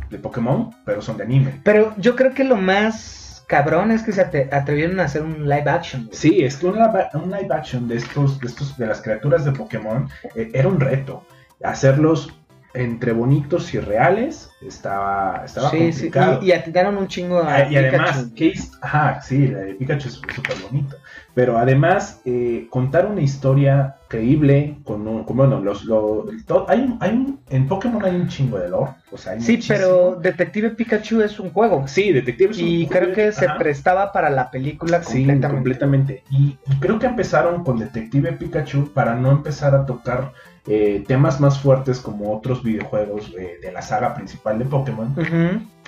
[0.10, 1.60] de Pokémon, pero son de anime.
[1.64, 3.23] Pero yo creo que lo más
[3.58, 6.06] cabrón es que se atrevieron a hacer un live action.
[6.06, 6.16] güey.
[6.16, 9.46] Sí, es que un live, un live action de estos, de estos, de las criaturas
[9.46, 11.24] de Pokémon eh, era un reto.
[11.64, 12.34] Hacerlos
[12.76, 16.40] entre bonitos y reales estaba, estaba Sí, sí, complicado.
[16.42, 18.56] y, y atinaron un chingo a Ah, y además, Pikachu.
[18.56, 20.98] Case, ajá, sí, la de Pikachu es súper bonito.
[21.36, 26.68] Pero además, eh, contar una historia creíble, con, un, con bueno, los, lo- el to-
[26.70, 28.92] hay, un- hay un- en Pokémon hay un chingo de lore.
[29.12, 29.78] O sea, hay Sí, muchísimo.
[29.80, 31.88] pero Detective Pikachu es un juego.
[31.88, 35.48] Sí, Detective es un Y creo que se prestaba para la película Sí, completamente.
[35.56, 36.24] completamente.
[36.30, 40.34] Y, y creo que empezaron con Detective Pikachu para no empezar a tocar
[40.68, 45.16] eh, temas más fuertes como otros videojuegos eh, de la saga principal de Pokémon.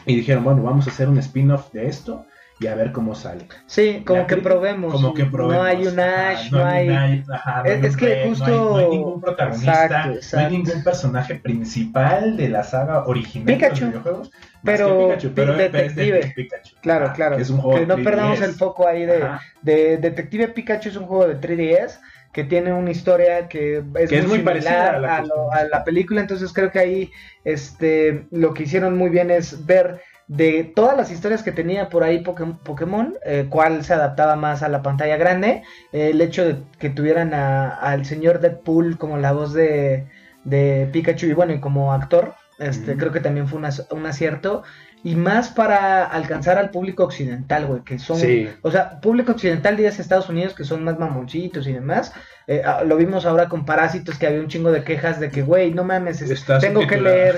[0.07, 2.25] Y dijeron, bueno, vamos a hacer un spin-off de esto
[2.59, 3.47] y a ver cómo sale.
[3.65, 4.93] Sí, como La que probemos.
[4.93, 5.55] Como que probemos.
[5.57, 6.89] No hay un Ash, no, hay...
[6.89, 10.07] ajá, no Es- hay es que Red, no hay- justo- No hay, ningún protagonista, Exacto,
[10.09, 10.45] no exacto.
[10.45, 13.75] hay ningún personaje principal de la saga original Pikachu.
[13.75, 14.31] de los videojuegos.
[14.63, 16.19] Pero Pikachu, es detective.
[16.19, 16.75] de Pikachu.
[16.81, 17.35] Claro, Ajá, claro.
[17.35, 18.03] que Es un juego que no 3DS.
[18.03, 19.23] perdamos el foco ahí de,
[19.61, 21.99] de Detective Pikachu es un juego de 3DS
[22.31, 25.51] que tiene una historia que es, Que es muy similar parecida a la a, lo-
[25.53, 27.11] a la película, entonces creo que ahí
[27.45, 32.03] este lo que hicieron muy bien es ver de todas las historias que tenía por
[32.03, 36.45] ahí Poké- Pokémon, eh, cuál se adaptaba más a la pantalla grande, Eh, el hecho
[36.45, 40.07] de que tuvieran a- al señor Deadpool como la voz de,
[40.43, 43.59] de Pikachu y bueno, y como actor, este, creo que también fue
[43.91, 44.63] un acierto.
[45.05, 48.49] Y más para alcanzar al público occidental, güey, que son Sí.
[48.63, 52.11] o sea, público occidental, dirías Estados Unidos, que son más mamoncitos y demás.
[52.47, 55.43] Eh, ah, lo vimos ahora con Parásitos, que había un chingo de quejas de que,
[55.43, 56.23] güey, no mames,
[56.59, 57.37] tengo que leer,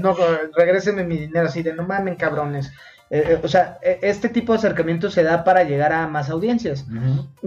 [0.00, 0.16] no,
[0.56, 2.72] regréseme mi dinero, así de, no mamen, cabrones.
[3.16, 6.30] Eh, eh, o sea, eh, este tipo de acercamiento se da para llegar a más
[6.30, 6.84] audiencias.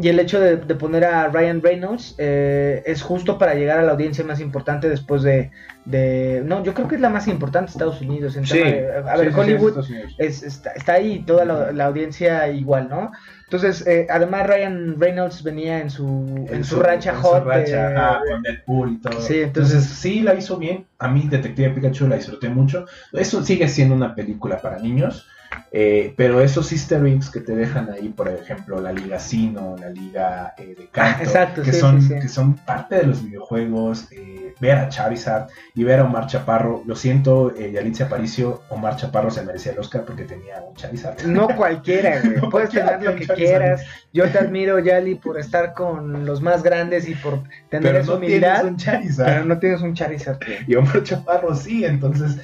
[0.01, 3.83] Y el hecho de, de poner a Ryan Reynolds eh, es justo para llegar a
[3.83, 5.51] la audiencia más importante después de,
[5.83, 6.41] de...
[6.45, 8.37] No, yo creo que es la más importante Estados Unidos.
[8.37, 8.59] En Sí.
[8.59, 9.85] de- a Sí, ver, sí, Hollywood
[10.19, 13.11] es, está, está ahí toda la, la audiencia igual, ¿no?
[13.43, 17.43] Entonces, eh, además Ryan Reynolds venía en su, en su, racha en su hot.
[17.45, 19.19] racha, de- ajá, con Deadpool y todo.
[19.19, 20.85] Sí, entonces, entonces- sí la hizo bien.
[20.99, 22.85] A mí Detective Pikachu la disfruté mucho.
[23.11, 25.27] Eso sigue siendo una película para niños.
[25.71, 29.89] Eh, pero esos easter eggs que te dejan ahí, por ejemplo, la Liga Sino, la
[29.89, 32.19] Liga eh, de Canto, Ah, exacto, que, sí, son, sí, sí.
[32.19, 36.83] que son parte de los videojuegos, eh, ver a Charizard y ver a Omar Chaparro,
[36.85, 41.23] lo siento, eh, Yalitza Aparicio, Omar Chaparro se merecía el Oscar porque tenía un Charizard.
[41.25, 42.37] No cualquiera, güey.
[42.41, 43.81] No Puedes cualquiera tener lo que quieras.
[44.13, 48.11] Yo te admiro, Yali, por estar con los más grandes y por tener Pero esa
[48.11, 48.53] no humildad.
[48.61, 49.27] tienes un Charizard.
[49.27, 50.57] Pero no tienes un Charizard, güey.
[50.67, 52.37] Y Omar Chaparro sí, entonces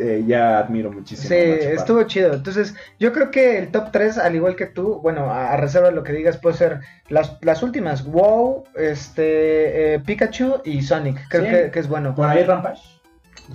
[0.00, 1.28] eh, ya admiro muchísimo.
[1.28, 2.34] Sí, estuvo chido.
[2.34, 5.88] Entonces, yo creo que el top 3, al igual que tú, bueno, a, a reserva
[5.90, 8.04] de lo que digas, puede ser las, las últimas.
[8.04, 11.20] WoW, este, eh, Pikachu y Sonic.
[11.28, 11.50] Creo Sí.
[11.50, 12.14] que, que es bueno.
[12.14, 13.00] Por ahí Rampage.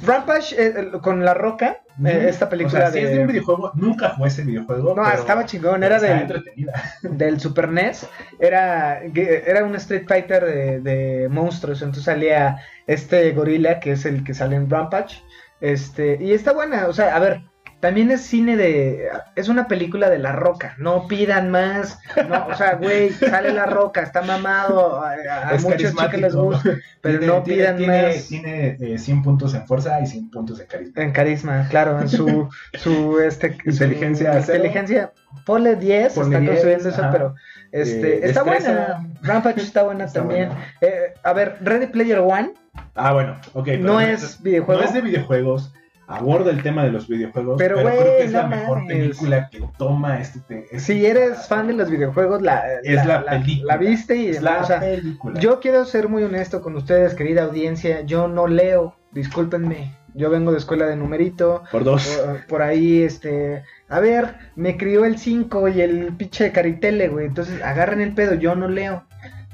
[0.03, 3.05] Rampage eh, eh, con La Roca, eh, esta película O sea, si de...
[3.05, 4.93] es de un videojuego, nunca jugué ese videojuego.
[4.95, 6.73] No, pero estaba chingón, era del, entretenida.
[7.03, 8.07] del Super NES,
[8.39, 14.23] era, era un Street Fighter de, de monstruos, entonces salía este gorila que es el
[14.23, 15.23] que sale en Rampage,
[15.61, 17.41] este, y está buena, o sea, a ver,
[17.81, 22.55] también es cine de, es una película de La Roca, no pidan más, no, o
[22.55, 27.19] sea, güey, sale La Roca, está mamado, a, a Es muchos chicos les gusta, pero
[27.19, 28.27] Tiene- no tiene- pidan tiene, más.
[28.27, 31.03] Tiene eh, 100 puntos en fuerza y 100 puntos en carisma.
[31.03, 34.55] En carisma, claro, en su, su, este, su Inteligencia cero.
[34.57, 35.11] inteligencia,
[35.45, 37.35] ponle 10, Ponle está 10, construyendo eso, pero,
[37.71, 38.71] este, Eh, está destreza.
[38.71, 40.47] buena, Rampage está buena Está también.
[40.49, 40.65] buena.
[40.81, 42.53] Eh, a ver, Ready Player One
[42.93, 43.65] Ah, bueno, ok.
[43.65, 45.73] pero no es videojuego, No es de videojuegos.
[46.07, 47.55] Aborda el tema de los videojuegos.
[47.57, 48.95] Pero, Pero, güey, creo que es no la mejor mames.
[48.95, 50.39] película que toma este.
[50.41, 53.73] te- este- si eres fan de los videojuegos, la, Es la película.
[53.73, 55.39] la viste y Es la o sea, película.
[55.39, 60.51] yo quiero ser muy honesto con ustedes, querida audiencia, yo no leo, discúlpenme, yo vengo
[60.51, 62.05] de escuela de numerito, Por dos.
[62.23, 67.25] por, por ahí, este, a ver, me crió el 5 y el pinche caritele, güey,
[67.25, 69.05] entonces agarren el pedo, yo no leo.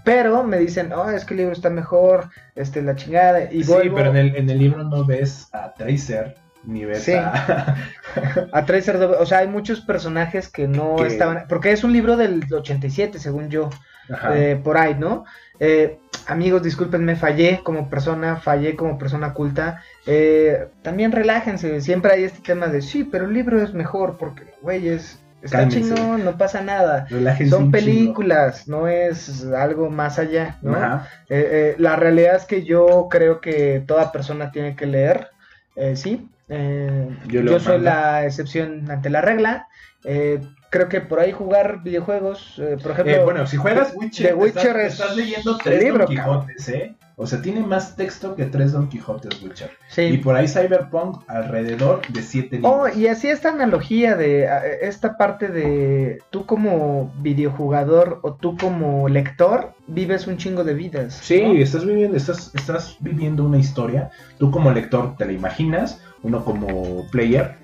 [0.04, 3.72] Pero me dicen, oh, es que el libro está mejor, este, la chingada, y sí,
[3.72, 7.14] vuelvo pero en el, en el libro no ves a Tracer ni ves Sí.
[7.14, 7.76] a.
[8.52, 12.44] a Tracer, o sea, hay muchos personajes que no estaban, porque es un libro del
[12.52, 13.70] 87, según yo,
[14.12, 14.38] Ajá.
[14.38, 15.26] eh, por ahí, ¿no?
[15.60, 19.84] Eh, amigos, discúlpenme, fallé como persona, fallé como persona culta.
[20.06, 24.44] Eh, también relájense, siempre hay este tema de sí, pero el libro es mejor porque,
[24.62, 27.08] güey, es, está chingón, no pasa nada.
[27.10, 30.98] Relájense Son películas, no es algo más allá, ¿no?
[31.30, 35.30] Eh, eh, la realidad es que yo creo que toda persona tiene que leer,
[35.76, 36.30] eh, sí.
[36.50, 39.68] Eh, Yo yo soy la excepción ante la regla.
[40.04, 44.34] Eh, creo que por ahí jugar videojuegos, eh, por ejemplo, bueno, si juegas Witcher, The
[44.34, 46.96] Witcher estás, es estás leyendo tres libro, Quijotes, ¿eh?
[47.22, 49.70] O sea, tiene más texto que tres Don Quijotes Witcher.
[49.90, 50.02] sí.
[50.04, 52.98] Y por ahí Cyberpunk alrededor de siete Oh, libros.
[52.98, 54.48] y así esta analogía de
[54.82, 61.14] esta parte de tú como videojugador o tú como lector vives un chingo de vidas.
[61.22, 61.54] Sí, ¿no?
[61.54, 64.10] estás viviendo, estás, estás viviendo una historia.
[64.40, 67.56] Tú como lector te la imaginas, uno como player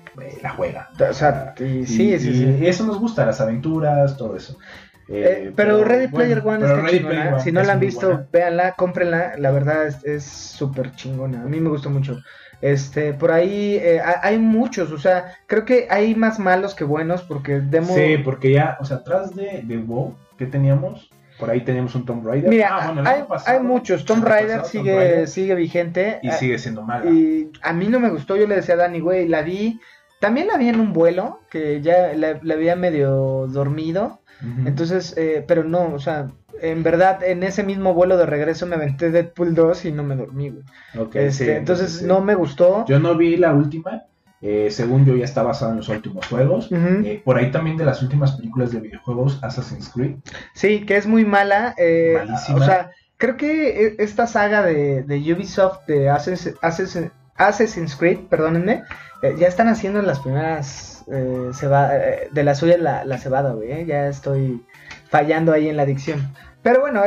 [0.42, 0.88] la juega.
[1.08, 2.66] O sea, y- Y- sí, sí, y sí.
[2.66, 4.58] eso nos gusta, las aventuras, todo eso.
[5.08, 7.14] Eh, Eh, pero Ready Player bueno, One está Ready chingona.
[7.14, 9.32] Player One si no la han visto, véanla, cómprenla.
[9.38, 11.42] La verdad es- es súper chingona.
[11.42, 12.20] A mí me gustó mucho.
[12.60, 16.84] Este, por ahí eh, ha- hay muchos, o sea, creo que hay más malos que
[16.84, 17.94] buenos porque demo.
[17.94, 21.08] Sí, porque ya, o sea, atrás de, de WoW, ¿qué teníamos?
[21.38, 22.50] Por ahí teníamos un Tomb Raider.
[22.50, 24.04] Mira, Ah, bueno, hay, pasado- hay muchos.
[24.04, 26.18] Tomb Raider pasado, Tomb sigue, Raider, sigue vigente.
[26.20, 27.08] y Ah, sigue siendo mala.
[27.08, 29.80] Y a mí no me gustó, yo le decía a Dani, güey, la vi,
[30.20, 34.20] también la vi en un vuelo, que ya la, la había medio dormido,
[34.66, 36.28] entonces, eh, pero no, o sea,
[36.62, 40.14] en verdad, en ese mismo vuelo de regreso me aventé Deadpool 2 y no me
[40.14, 40.62] dormí, güey.
[40.98, 42.04] Ok, Este, sí, entonces, sí.
[42.04, 42.84] no me gustó.
[42.86, 44.02] Yo no vi la última.
[44.40, 46.68] eh, según yo ya está basada en los últimos juegos.
[46.70, 50.16] Eh, por ahí también de las últimas películas de videojuegos, Assassin's Creed.
[50.54, 51.74] Sí, que es muy mala.
[51.76, 52.58] eh, Malísima.
[52.60, 58.18] O sea, creo que e- esta saga de, de Ubisoft de Assassin's, Assassin- Assassin's Creed,
[58.28, 58.82] perdónenme,
[59.22, 63.52] eh, ya están haciendo las primeras eh, ceba- eh, de la suya la, la cebada,
[63.52, 63.86] güey.
[63.86, 64.62] Ya estoy
[65.10, 66.34] fallando ahí en la adicción.
[66.62, 67.00] Pero bueno,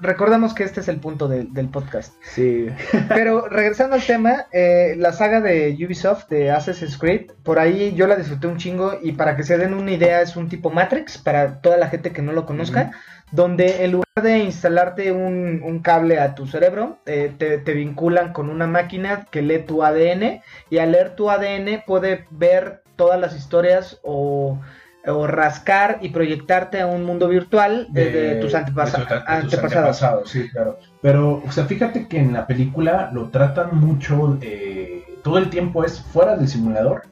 [0.00, 2.14] recordamos que este es el punto de- del podcast.
[2.22, 2.68] Sí.
[3.08, 8.06] Pero regresando al tema, eh, la saga de Ubisoft de Assassin's Creed, por ahí yo
[8.06, 11.18] la disfruté un chingo y para que se den una idea es un tipo Matrix
[11.18, 12.92] para toda la gente que no lo conozca,
[13.34, 18.32] donde en lugar de instalarte un, un cable a tu cerebro, eh, te, te vinculan
[18.32, 23.20] con una máquina que lee tu ADN y al leer tu ADN puede ver todas
[23.20, 24.60] las historias o,
[25.06, 29.20] o rascar y proyectarte a un mundo virtual de, de tus, antepasa- de tu- de
[29.20, 29.66] tus antepasados.
[29.66, 30.78] antepasados, sí, claro.
[31.02, 35.82] Pero, o sea, fíjate que en la película lo tratan mucho, eh, todo el tiempo
[35.84, 37.02] es fuera del simulador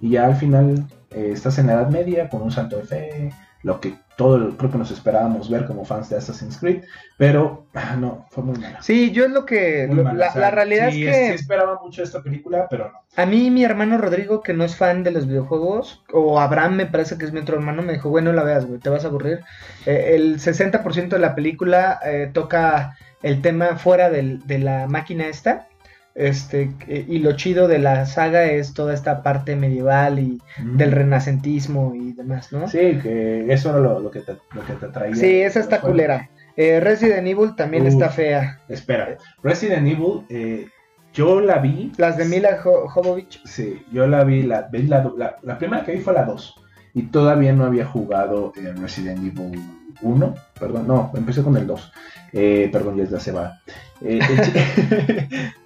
[0.00, 3.30] y ya al final eh, estás en la Edad Media con un salto de fe,
[3.62, 6.82] lo que todo el- creo que nos esperábamos ver como fans de Assassin's Creed,
[7.16, 8.82] pero ah, no, fue muy mala.
[8.82, 9.88] Sí, yo es lo que...
[9.90, 11.28] Lo- mala, la, o sea, la realidad sí, es que...
[11.28, 12.98] sí esperaba mucho esta película, pero no.
[13.16, 16.86] A mí mi hermano Rodrigo, que no es fan de los videojuegos, o Abraham me
[16.86, 19.04] parece que es mi otro hermano, me dijo, güey, no la veas, güey, te vas
[19.04, 19.40] a aburrir.
[19.86, 25.26] Eh, el 60% de la película eh, toca el tema fuera del- de la máquina
[25.28, 25.68] esta.
[26.14, 30.38] Este, eh, y lo chido de la saga es toda esta parte medieval y
[30.76, 32.68] del renacentismo y demás, ¿no?
[32.68, 35.14] Sí, que eso era lo, lo que, te, lo que te traía.
[35.14, 35.92] Sí, esa está juegos.
[35.94, 36.30] culera.
[36.56, 38.60] Eh, Resident Evil también está fea.
[38.68, 40.66] Espera, Resident Evil, eh,
[41.14, 41.92] Yo la vi.
[41.96, 43.42] Las de Mila Jo- Jovovich.
[43.46, 44.42] Sí, yo la vi.
[44.42, 46.54] La, la, la, la primera que vi fue la 2.
[46.94, 49.58] Y todavía no había jugado eh, Resident Evil
[50.02, 50.34] 1.
[50.60, 51.92] Perdón, no, empecé con el 2.
[52.34, 53.58] Eh, perdón, ya se va.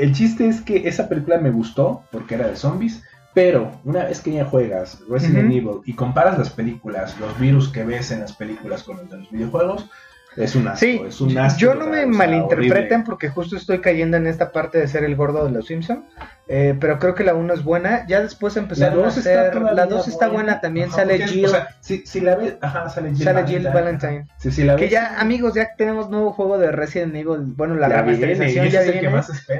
[0.00, 3.02] El, chi- el chiste es que esa película me gustó porque era de zombies.
[3.32, 5.52] Pero una vez que ya juegas Resident.
[5.52, 9.18] Evil y comparas las películas, los virus que ves en las películas con los de
[9.18, 9.88] los videojuegos,
[10.36, 10.78] es un asco.
[10.78, 13.02] Sí, es un asco, yo no o me sea, malinterpreten horrible.
[13.06, 16.04] porque justo estoy cayendo en esta parte de ser el gordo de los Simpson,
[16.48, 18.06] eh, pero creo que la 1 es buena.
[18.06, 21.68] Ya después empezaron a hacer, la 2 está buena también, Ajá, sale Jill, O sea,
[21.80, 24.26] si, si la ves, ajá, sale Jill sale Jill Valentine.
[24.38, 27.74] Sí, si la Que ves, ya, amigos, ya tenemos nuevo juego de Resident Evil, bueno,
[27.76, 29.00] la remasterización ya viene.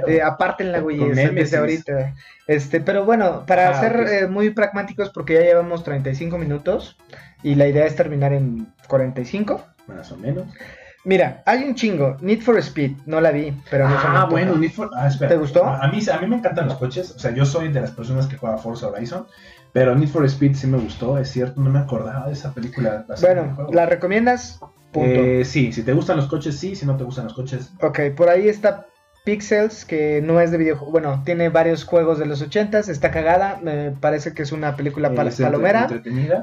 [0.06, 0.16] que.
[0.16, 2.14] Eh, apártenla, güey, Con es- desde ahorita.
[2.46, 6.96] Este, pero bueno, para Ah, ser eh, muy pragmáticos, porque ya llevamos 35 minutos
[7.44, 9.62] y la idea es terminar en 45.
[9.94, 10.46] Más o menos.
[11.04, 12.16] Mira, hay un chingo.
[12.20, 15.08] Need for Speed, no la vi, pero no se me ah, bueno, Need for- ah,
[15.08, 15.30] espera.
[15.30, 15.64] ¿Te gustó?
[15.64, 17.12] A, mí, a mí me encantan los coches.
[17.16, 19.26] O sea, yo soy de las personas que juega Forza Horizon.
[19.72, 21.60] Pero Need for Speed sí me gustó, es cierto.
[21.60, 23.04] No me acordaba de esa película.
[23.08, 23.68] la Bueno.
[23.72, 24.60] ¿la recomiendas?
[24.92, 25.08] Punto.
[25.20, 26.74] Eh, sí, si te gustan los coches, sí.
[26.74, 28.86] Si no te gustan los coches, Ok, por ahí está
[29.24, 30.92] Pixels, que no es de videojuego.
[30.92, 32.88] Bueno, tiene varios juegos de los 80s.
[32.88, 33.58] Está cagada.
[33.62, 35.86] Me parece que es una película entre- palomera.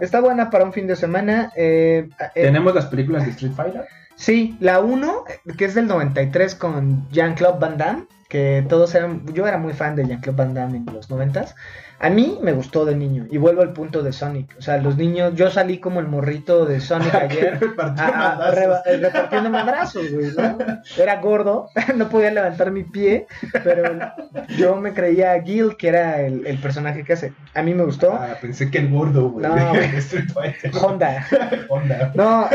[0.02, 1.52] Está buena para un fin de semana.
[1.56, 3.86] eh, eh, Tenemos las películas de Street Fighter.
[4.16, 5.24] Sí, la 1,
[5.58, 9.96] que es del 93 con Jean-Claude Van Damme, que todos eran, yo era muy fan
[9.96, 11.54] de Jean-Claude Van Damme en los 90s.
[12.00, 14.56] A mí me gustó de niño, y vuelvo al punto de Sonic.
[14.60, 17.60] O sea, los niños, yo salí como el morrito de Sonic ayer.
[17.60, 18.56] Repartió a- a- madrazos.
[18.56, 20.58] reba- eh, repartiendo madrazos, güey, ¿no?
[20.98, 23.26] Era gordo, no podía levantar mi pie,
[23.64, 23.98] pero
[24.58, 27.34] yo me creía Gil, que era el, el personaje que hace.
[27.56, 28.14] A mí me gustó.
[28.14, 29.48] Ah, pensé que el gordo, güey.
[29.48, 29.56] No.
[30.82, 31.26] Honda.
[31.70, 32.12] Honda.
[32.14, 32.48] No,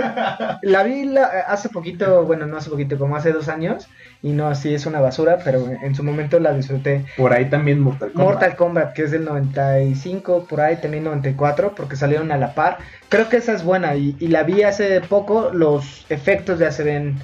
[0.63, 3.89] la vi la- hace poquito, bueno, no hace poquito, como hace dos años,
[4.23, 7.05] y no, así es una basura, pero en su momento la disfruté.
[7.17, 8.27] Por ahí también Mortal Kombat.
[8.33, 12.79] Mortal Kombat, que es del 95, por ahí también 94, porque salieron a la par.
[13.09, 17.15] Creo que esa es buena, y, la vi hace poco, los efectos de hace,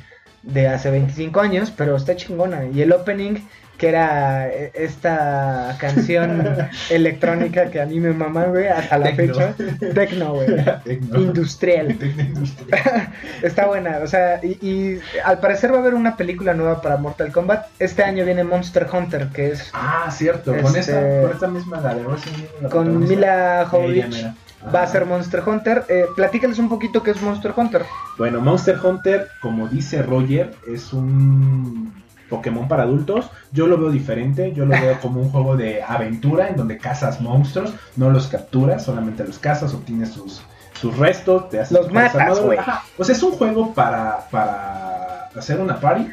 [0.43, 2.67] de hace 25 años, pero está chingona.
[2.67, 3.37] Y el opening,
[3.79, 6.45] que era eh, esta canción
[6.91, 9.35] electrónica que a mí me mama, güey, hasta la Tecno.
[9.35, 9.55] fecha.
[9.95, 10.49] Tecno, güey.
[10.85, 11.21] Tecno.
[11.21, 11.87] Industrial.
[11.99, 13.13] Tecno industrial.
[13.43, 16.97] Está buena, o sea, y, y al parecer va a haber una película nueva para
[16.97, 17.67] Mortal Kombat.
[17.79, 20.55] Este año viene Monster Hunter, que es Ah, cierto.
[20.61, 22.99] Con, esta, con esta misma, la de con.
[22.99, 24.27] Mila Jovovich.
[24.75, 25.85] Va a ser Monster Hunter.
[25.89, 27.85] Eh, platícales un poquito qué es Monster Hunter.
[28.19, 31.93] Bueno, Monster Hunter, como dice Roger, es un
[32.29, 33.31] Pokémon para adultos.
[33.53, 34.53] Yo lo veo diferente.
[34.53, 38.85] Yo lo veo como un juego de aventura en donde cazas monstruos, no los capturas,
[38.85, 40.43] solamente los cazas, obtienes sus,
[40.81, 42.59] sus restos, te haces Los matas, güey.
[42.59, 46.09] Sea, es un juego para, para hacer una party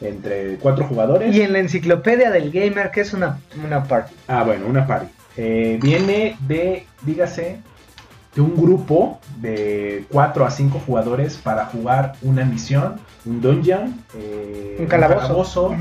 [0.00, 1.34] entre cuatro jugadores.
[1.34, 4.14] Y en la enciclopedia del gamer, ¿qué es una, una party?
[4.28, 5.06] Ah, bueno, una party.
[5.36, 7.60] Eh, viene de, dígase,
[8.36, 14.76] de un grupo de 4 a 5 jugadores para jugar una misión, un dungeon, eh,
[14.78, 15.74] Un calabozo.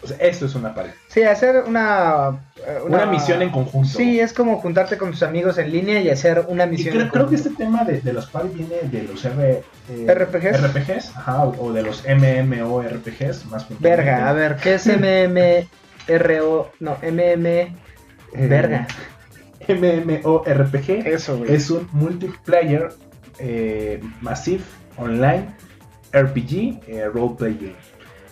[0.00, 0.90] O sea, esto es una party.
[1.08, 3.88] Sí, hacer una, eh, Una, misión en conjunto.
[3.88, 6.92] Sí, es como juntarte con tus amigos en línea y hacer una misión.
[6.92, 10.14] creo, en creo que este tema de, de los party viene de los R, eh,
[10.14, 10.62] RPGs.
[10.62, 13.66] RPGs, ajá, o, o de los MMORPGs, más.
[13.80, 16.70] Verga, a ver, ¿qué es MMRO?
[16.78, 17.46] No, MM.
[17.46, 17.76] Eh,
[18.34, 18.86] Verga.
[19.68, 21.52] MMORPG Eso, güey.
[21.52, 22.88] es un multiplayer
[23.38, 24.62] eh, massive
[24.96, 25.48] online
[26.12, 27.76] RPG eh, role playing.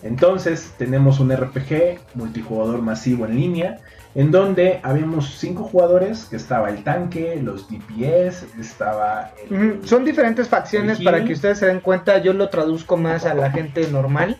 [0.02, 3.80] Entonces tenemos un RPG multijugador masivo en línea
[4.16, 10.48] en donde habíamos cinco jugadores que estaba el tanque, los DPS, estaba el, Son diferentes
[10.48, 12.18] facciones para que ustedes se den cuenta.
[12.18, 14.38] Yo lo traduzco más a la gente normal.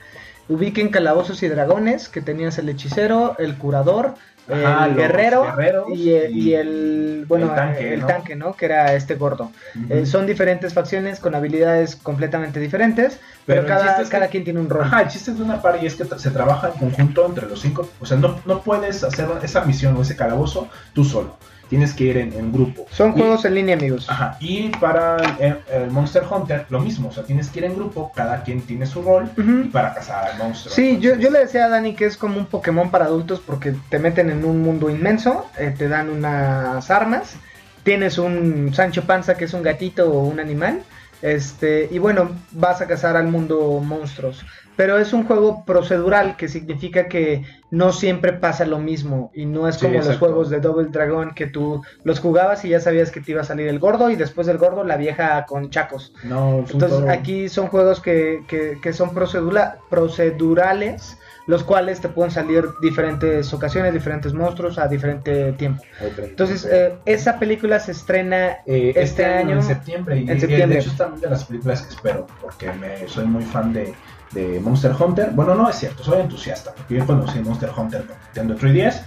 [0.49, 4.15] Ubiquen calabozos y dragones, que tenías el hechicero, el curador,
[4.49, 8.07] Ajá, el guerrero y, el- y y el bueno el tanque, el ¿no?
[8.07, 8.55] tanque, ¿no?
[8.55, 9.51] Que era este gordo.
[9.91, 14.61] Eh, son diferentes facciones con habilidades completamente diferentes, pero, cada, es que- cada quien tiene
[14.61, 14.85] un rol.
[14.85, 17.89] Ajá, el chiste de una party es que se trabaja en conjunto entre los cinco.
[18.01, 21.37] O sea, no, no puedes hacer esa misión o ese calabozo tú solo.
[21.69, 22.87] Tienes que ir en, en grupo.
[22.91, 24.07] Son Y- juegos en línea, amigos.
[24.09, 27.75] Ajá, y para el, el Monster Hunter lo mismo, o sea, tienes que ir en
[27.75, 30.73] grupo, cada quien tiene su rol y para cazar al monstruo.
[30.75, 33.75] Sí, yo, yo le decía a Dani que es como un Pokémon para adultos porque
[33.91, 37.35] te meten en un mundo inmenso, eh, te dan unas armas,
[37.83, 40.83] tienes un Sancho Panza que es un gatito o un animal,
[41.23, 44.45] este, y bueno, vas a cazar al mundo monstruos.
[44.77, 49.67] Pero es un juego procedural que significa que no siempre pasa lo mismo y no
[49.69, 53.11] es Sí, como los juegos de Double Dragon que tú los jugabas y ya sabías
[53.11, 56.13] que te iba a salir el gordo y después del gordo la vieja con chacos.
[56.25, 61.17] No, Entonces aquí son juegos que, que, que son procedura- procedurales
[61.47, 65.83] los cuales te pueden salir diferentes ocasiones, diferentes monstruos a diferente tiempo.
[66.19, 69.57] Entonces, eh, esa película se estrena Eh, este, año.
[69.57, 70.17] en septiembre.
[70.19, 70.75] Y, en septiembre.
[70.75, 73.95] de hecho es también de las películas que espero, porque me, soy muy fan de,
[74.33, 75.31] de Monster Hunter.
[75.33, 79.03] Bueno, no es cierto, soy entusiasta, porque yo conocí Monster Hunter con Nintendo 3DS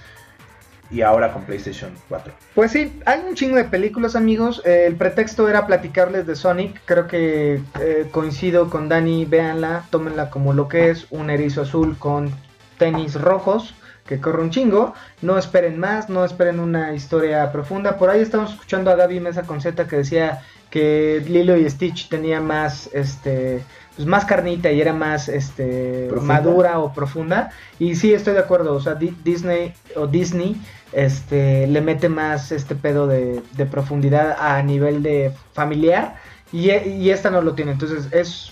[0.92, 2.34] y ahora con PlayStation 4.
[2.56, 4.62] Pues sí, hay un chingo de películas, amigos.
[4.66, 6.82] Eh, el pretexto era platicarles de Sonic.
[6.86, 9.26] Creo que eh, coincido con Dani.
[9.26, 12.32] Véanla, tómenla como lo que es: un erizo azul con
[12.78, 13.76] tenis rojos
[14.08, 14.94] que corre un chingo.
[15.22, 17.98] No esperen más, no esperen una historia profunda.
[17.98, 22.10] Por ahí estamos escuchando a Gaby Mesa con Z que decía que Lilo y Stitch
[22.10, 23.64] tenía más, este,
[23.96, 26.34] pues más carnita y era más, este, ¿Profunda?
[26.36, 27.52] madura o profunda.
[27.80, 28.74] Y sí, estoy de acuerdo.
[28.76, 30.60] O sea, Di- Disney o Disney
[30.92, 36.16] este le mete más este pedo de, de profundidad a nivel de familiar
[36.52, 37.72] y, e- y esta no lo tiene.
[37.72, 38.52] Entonces es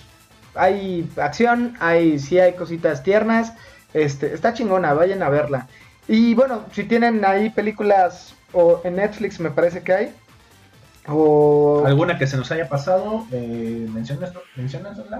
[0.54, 3.52] hay acción hay sí hay cositas tiernas
[3.94, 5.68] este está chingona vayan a verla.
[6.06, 10.14] Y bueno si tienen ahí películas o en Netflix me parece que hay
[11.10, 13.24] o ¿Alguna que se nos haya pasado?
[13.32, 14.32] Eh, ¿Mencionas?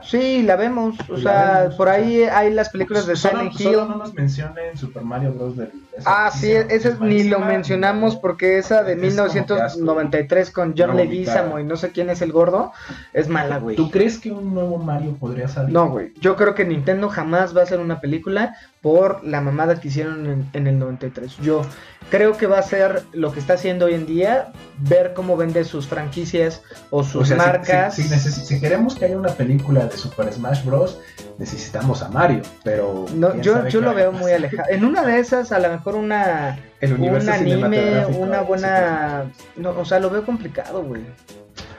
[0.03, 3.57] Sí la vemos o La sea vemos, por ahí hay las películas de Solo- Silent
[3.59, 5.57] solo Hill no nos mencionen Super Mario Bros.
[5.57, 5.73] del-
[6.05, 10.75] Ah, sí, esa es ni lo mencionamos porque esa de es como que 1993 con
[10.77, 12.73] John Una Leguizamo y no sé quién es el gordo,
[13.13, 13.75] es mala, güey.
[13.75, 15.73] ¿Tú crees que un nuevo Mario podría salir?
[15.73, 16.13] No, güey.
[16.21, 20.27] Yo creo que Nintendo jamás va a hacer una película por la mamada que hicieron
[20.27, 21.37] en, en el 93.
[21.39, 21.63] Yo
[22.11, 25.65] creo que va a ser lo que está haciendo hoy en día, ver cómo vende
[25.65, 27.95] sus franquicias o sus O sea, si- marcas.
[27.95, 31.01] Si, si queremos que haya una película de Super Smash Bros.,
[31.39, 33.07] necesitamos a Mario, pero...
[33.15, 34.69] No, yo, yo lo veo muy alejado.
[34.71, 39.25] En una de esas, a lo mejor una El un anime, una buena...
[39.57, 41.03] No, o sea, lo veo complicado, güey.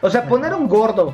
[0.02, 1.14] O sea, poner un gordo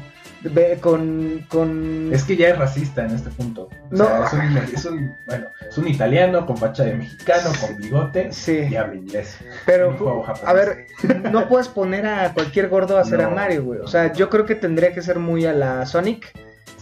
[0.81, 1.45] con...
[1.49, 2.09] con...
[2.13, 3.63] Es que ya es racista en este punto.
[3.63, 4.05] O No.
[4.05, 8.31] sea, es, un, es un- bueno, es un italiano con facha de mexicano, con bigote
[8.31, 9.37] Sí, y habla inglés.
[9.65, 10.25] pero...
[10.45, 10.87] A ver,
[11.31, 13.29] no puedes poner a cualquier gordo a hacer a.
[13.29, 13.79] Mario, güey.
[13.79, 16.31] O sea, yo creo que tendría que ser muy a la Sonic,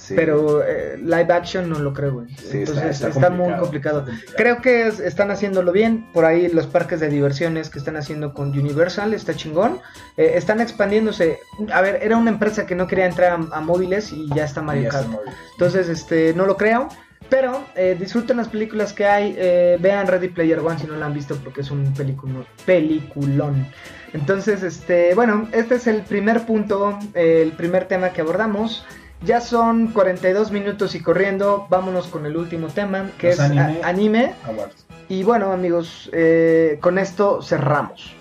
[0.06, 0.16] Sí.
[0.18, 2.28] pero eh, live action no lo creo, güey.
[2.36, 4.06] Sí, Entonces está, muy complicado.
[4.36, 6.06] Creo que es- están haciéndolo bien.
[6.12, 9.80] Por ahí los parques de diversiones que están haciendo con Universal está chingón.
[10.18, 11.40] Eh, están expandiéndose.
[11.74, 14.62] A ver, era una empresa que no quería entrar a, a móviles y ya está
[14.62, 15.08] Mario Kart.
[15.54, 16.90] Entonces, este, no lo creo.
[17.30, 19.34] Pero eh, disfruten las películas que hay.
[19.38, 23.66] eh, vean Ready Player One si no la han visto porque es un peliculo- peliculón.
[24.14, 28.86] Entonces, este, bueno, este es el primer punto, eh, el primer tema que abordamos.
[29.26, 31.68] Ya son 42 minutos y corriendo.
[31.70, 33.80] Vámonos con el último tema, que Los es a- anime.
[33.84, 34.34] anime.
[34.46, 34.86] Awards.
[35.10, 38.14] Y bueno, amigos, eh, con esto cerramos.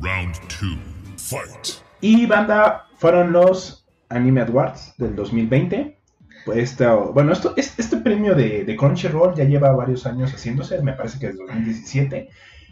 [0.00, 0.76] Round two.
[1.16, 1.82] Fight.
[2.00, 5.98] Y banda, fueron los Anime Awards del 2020.
[6.44, 6.76] Pues
[7.12, 11.18] bueno, esto, es- este premio de, de Crunchyroll ya lleva varios años haciéndose, me parece
[11.18, 12.30] que es 2017.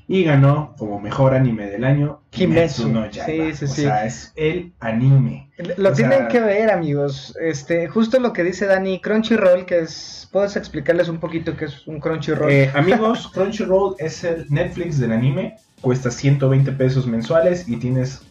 [0.09, 2.88] Y ganó como mejor anime del año Kimetsu.
[2.88, 3.46] no Yaiba.
[3.50, 3.82] Sí, sí, o sí.
[3.82, 5.50] sea, es el anime.
[5.78, 7.36] Lo O tienen sea- que ver, amigos.
[7.40, 10.28] Este, justo lo que dice Dani, Crunchyroll, que es.
[10.30, 12.50] ¿Puedes explicarles un poquito qué es un Crunchyroll?
[12.50, 15.57] Eh, amigos, Crunchyroll es el Netflix del anime.
[15.80, 18.22] Cuesta 120 pesos mensuales y tienes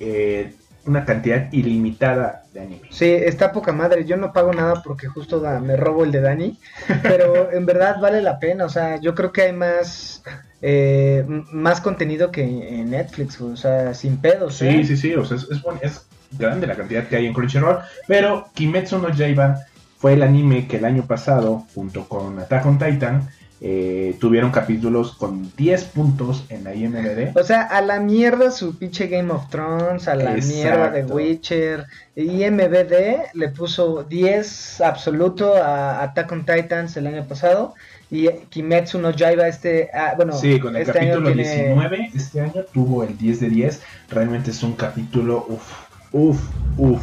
[0.00, 0.54] eh,
[0.86, 2.88] una cantidad ilimitada de anime.
[2.90, 4.04] Sí, está poca madre.
[4.04, 6.58] Yo no pago nada porque justo da- me robo el de Dani.
[7.02, 8.64] Pero en verdad vale la pena.
[8.64, 10.22] O sea, yo creo que hay más.
[10.62, 14.60] eh, más contenido que en Netflix, o sea, sin pedos.
[14.62, 14.72] ¿eh?
[14.72, 16.06] Sí, sí, sí, o sea, es, es, es
[16.38, 17.78] grande la cantidad que hay en Crunchyroll,
[18.08, 19.60] pero Kimetsu no Yaiba
[19.98, 23.28] fue el anime que el año pasado, junto con Attack on Titan,
[23.60, 27.36] eh, tuvieron capítulos con 10 puntos en la IMDb.
[27.36, 30.54] O sea, a la mierda su pinche Game of Thrones, a la Exacto.
[30.54, 31.86] mierda de Witcher.
[32.16, 37.74] IMBD le puso 10 absoluto a Attack on Titans el año pasado.
[38.10, 42.40] Y Kimetsu no Yaiba este, ah, bueno, Sí, con el este capítulo tiene- 19 este
[42.42, 43.80] año tuvo el 10 de 10.
[44.10, 45.72] Realmente es un capítulo, uff,
[46.12, 46.38] uff,
[46.76, 47.02] uff.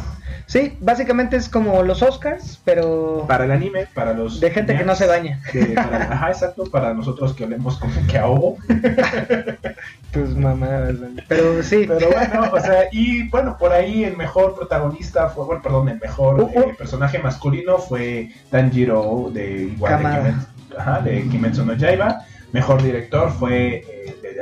[0.52, 4.38] Sí, básicamente es como los Oscars, pero Para el anime, para los...
[4.38, 5.40] de gente que no se baña.
[5.50, 8.58] de- para- ajá, exacto, para nosotros que olemos como que ahogo.
[10.12, 10.94] Tus mamadas.
[11.26, 15.62] Pero sí, Pero bueno, o sea, y bueno, por ahí el mejor protagonista fue, bueno,
[15.62, 16.60] perdón, el mejor Uh, uh.
[16.60, 20.04] eh, personaje masculino fue Tanjiro de igual de.
[20.04, 20.46] Kimetsu,
[20.78, 22.26] ajá, de Kimetsu no Yaiba.
[22.52, 23.82] Mejor director fue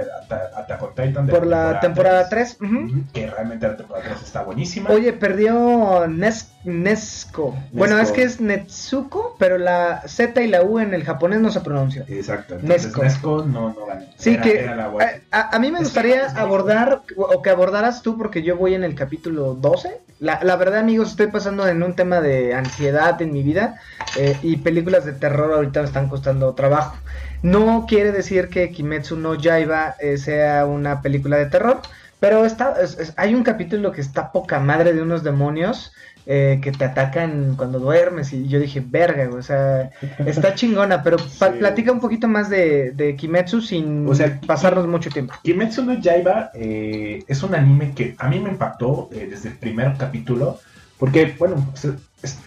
[0.03, 2.59] Attack on Titan de por la temporada 3.
[2.61, 4.91] Ujú, Que realmente la temporada 3 está buenísima.
[4.91, 7.57] Oye, perdió Nes Nesco.
[7.73, 11.51] Bueno, es que es Netsuko, pero la Z y la U en el japonés no
[11.51, 12.05] se pronuncia.
[12.09, 13.03] Exacto, entonces Nesco.
[13.03, 14.05] Nesco, no, no ganó.
[14.17, 14.93] Sí, Era- que era la
[15.31, 18.75] a, a- mí me Es gustaría que abordar o que abordaras tú porque yo voy
[18.75, 23.21] en el capítulo 12 La, la verdad, amigos, estoy pasando en un tema de ansiedad
[23.23, 23.77] en mi vida
[24.19, 26.97] eh, y películas de terror ahorita me están costando trabajo.
[27.43, 31.81] No quiere decir que Kimetsu no Yaiba eh, sea una película de terror,
[32.19, 35.93] pero está, es- es- hay un capítulo que está poca madre de unos demonios
[36.27, 39.91] eh, que te atacan cuando duermes y yo dije, verga, o sea,
[40.27, 41.47] está chingona, pero Sí.
[41.59, 45.33] platica un poquito más de, de Kimetsu sin O sea, pasarnos mucho tiempo.
[45.43, 49.55] Kimetsu no Yaiba eh, es un anime que a mí me impactó eh, desde el
[49.57, 50.61] primer capítulo,
[50.99, 51.73] porque, bueno,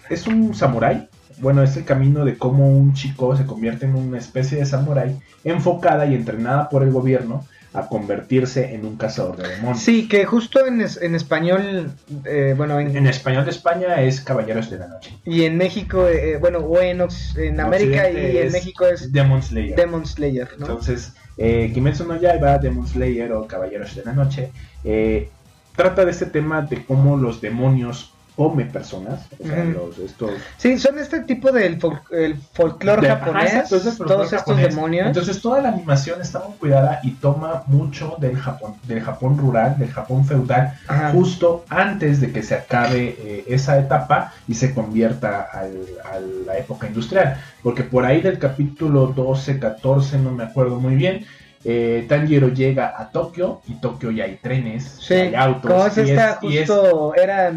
[0.10, 1.10] es un samurái.
[1.40, 5.20] Bueno, es el camino de cómo un chico se convierte en una especie de samurái
[5.44, 9.80] enfocada y entrenada por el gobierno a convertirse en un cazador de demonios.
[9.82, 11.92] Sí, que justo en, es- en español,
[12.24, 15.18] eh, bueno, en, En español de España es Caballeros de la Noche.
[15.26, 17.02] y en México, eh, bueno, o en,
[17.38, 19.76] en América y en México es Demon Slayer.
[19.76, 20.68] Demon Slayer, ¿no?
[20.68, 24.52] Entonces, eh, Kimetsu no Yaiba, Demon Slayer o Caballeros de la Noche,
[24.84, 25.30] eh,
[25.76, 30.32] trata de este tema de cómo los demonios come personas, o sea, los, estos...
[30.58, 34.34] Sí, son este tipo del fol- el folclore ajá, japonés, exacto, es del folclore todos
[34.34, 35.08] estos demonios.
[35.08, 39.78] Entonces, toda la animación está muy cuidada y toma mucho del Japón, del Japón rural,
[39.78, 41.12] del Japón feudal, Ajá.
[41.12, 46.58] justo antes de que se acabe eh, esa etapa y se convierta al- a la
[46.58, 47.38] época industrial.
[47.62, 51.26] Porque por ahí del capítulo 12, 14, no me acuerdo muy bien,
[51.66, 55.72] eh, Tanjiro llega a Tokio y Tokio ya hay trenes, Sí, ya hay autos.
[55.72, 57.54] como es y esta, y es- justo era,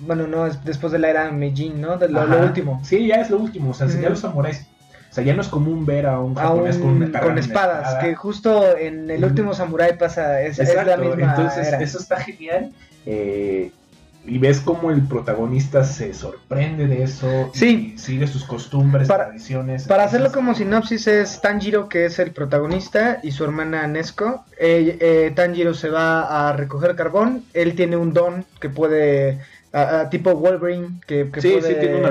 [0.00, 1.96] bueno, no, es después de la era Meijin, ¿no?
[1.96, 2.80] De lo, último.
[2.84, 4.10] Sí, ya es lo último, o sea, ya Ujú.
[4.10, 4.66] los samuráis.
[5.10, 7.40] O sea, ya no es común ver a un A japonés con, un- con, una
[7.40, 7.98] espadas, espada.
[8.00, 11.80] que justo en el último Samurai pasa, es, la misma entonces era.
[11.80, 12.72] eso está genial.
[13.06, 13.72] eh,
[14.26, 17.94] y ves cómo el protagonista se sorprende de eso Sí.
[17.94, 19.84] y sigue sus costumbres, Para- tradiciones.
[19.86, 24.44] Para hacerlo como sinopsis es Tanjiro que es el protagonista y su hermana Nesko.
[24.58, 27.44] Eh, eh, Tanjiro se va a recoger carbón.
[27.54, 29.38] Él tiene un don que puede,
[29.72, 32.04] a- a tipo Wolverine, que, que Sí, puede sí, tiene un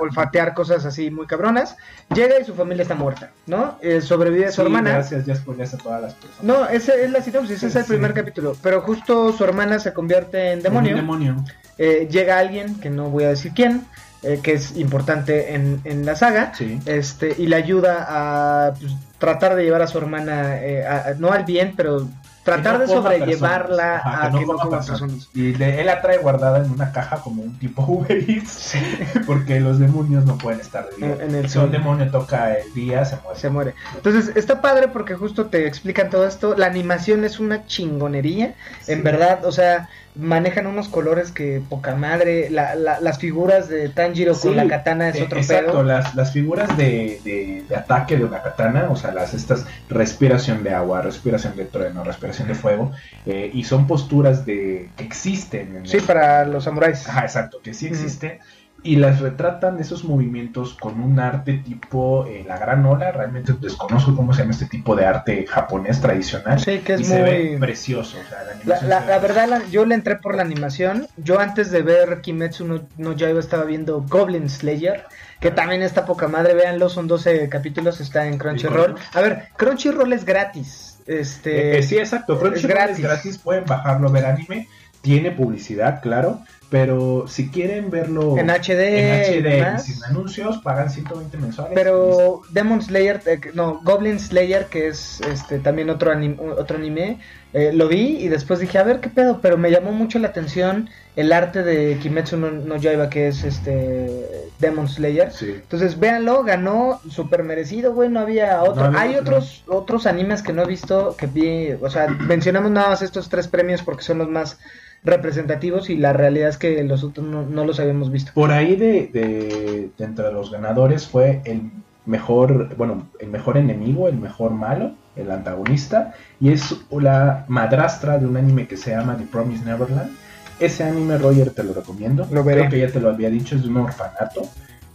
[0.00, 1.76] olfatear cosas así muy cabronas.
[2.14, 3.76] Llega y su familia está muerta, ¿no?
[3.82, 4.90] Eh, sobrevive su hermana.
[4.92, 5.34] Gracias, ya
[5.74, 6.42] a todas las personas.
[6.44, 8.56] No, esa es la sinopsis, ese es el primer capítulo.
[8.62, 10.92] Pero justo su hermana se convierte en demonio.
[10.92, 11.36] Un demonio.
[11.76, 13.84] Eh, llega alguien, que no voy a decir quién,
[14.22, 16.80] eh, que es importante en, en la saga Sí.
[16.86, 21.30] este y le ayuda a pues, tratar de llevar a su hermana eh, a- no
[21.30, 22.08] al bien pero
[22.54, 26.18] tratar Que no de sobrellevarla a que no coma personas Y le- él la trae
[26.18, 28.74] guardada en una caja como un tipo Uber Eats,
[29.26, 31.14] porque los demonios no pueden estar de día.
[31.14, 31.72] En- en el si un sol.
[31.72, 33.38] demonio toca el día, se muere.
[33.40, 37.66] se muere entonces está padre porque justo te explican todo esto la animación es una
[37.66, 38.54] chingonería
[38.86, 39.02] en Sí.
[39.02, 39.88] verdad o sea
[40.18, 44.66] manejan unos colores que poca madre la- la- las figuras de Tanjiro Sí, con la
[44.66, 48.42] katana es eh, otro Exacto, pedo las, las figuras de, de- de ataque de una
[48.42, 52.90] katana, o sea, las estas respiración de agua, respiración de trueno, respiración de fuego,
[53.26, 55.76] eh, y son posturas de que existen.
[55.76, 58.38] en sí el- para los samuráis Ajá, exacto, que sí existen.
[58.84, 63.10] Y las retratan esos movimientos con un arte tipo eh, la gran ola.
[63.10, 66.60] Realmente desconozco cómo se llama este tipo de arte japonés tradicional.
[66.60, 68.16] sí que y es se ve muy precioso.
[68.18, 71.08] o sea, la verdad, la- yo le entré por la animación.
[71.16, 75.04] Yo antes de ver Kimetsu no, no Yaiba estaba viendo Goblin Slayer,
[75.40, 76.54] que también está poca madre.
[76.54, 78.94] Véanlo, son 12 capítulos, está en Crunchyroll.
[79.12, 80.98] A ver, Crunchyroll es gratis.
[81.06, 82.38] Este, Eh, eh, sí, exacto.
[82.38, 83.00] Crunchyroll es gratis.
[83.04, 83.38] gratis.
[83.38, 84.68] Pueden bajarlo, ver anime.
[85.00, 86.40] Tiene publicidad, claro.
[86.70, 91.72] Pero si quieren verlo en HD, en HD sin anuncios, pagan 120 mensuales.
[91.74, 97.18] Pero Demon Slayer, eh, no, Goblin Slayer, que es este también otro anime, otro anime
[97.54, 100.28] eh, lo vi y después dije, a ver qué pedo, pero me llamó mucho la
[100.28, 105.32] atención el arte de Kimetsu no, no Yaiba, que es este Demon Slayer.
[105.32, 105.52] Sí.
[105.52, 108.82] Entonces, véanlo, ganó súper merecido, güey, no había otro.
[108.82, 109.36] No había Hay otro.
[109.36, 113.30] otros otros animes que no he visto, que vi, o sea, mencionamos nada más estos
[113.30, 114.58] tres premios porque son los más
[115.04, 118.32] representativos y la realidad es que los otros no, no los habíamos visto.
[118.34, 121.70] Por ahí de, de, de entre los ganadores fue el
[122.06, 128.26] mejor, bueno, el mejor enemigo, el mejor malo, el antagonista, y es la madrastra de
[128.26, 130.10] un anime que se llama The Promised Neverland.
[130.58, 132.26] Ese anime, Roger, te lo recomiendo.
[132.32, 132.62] Lo veré.
[132.62, 134.42] Creo que ya te lo había dicho, es de un orfanato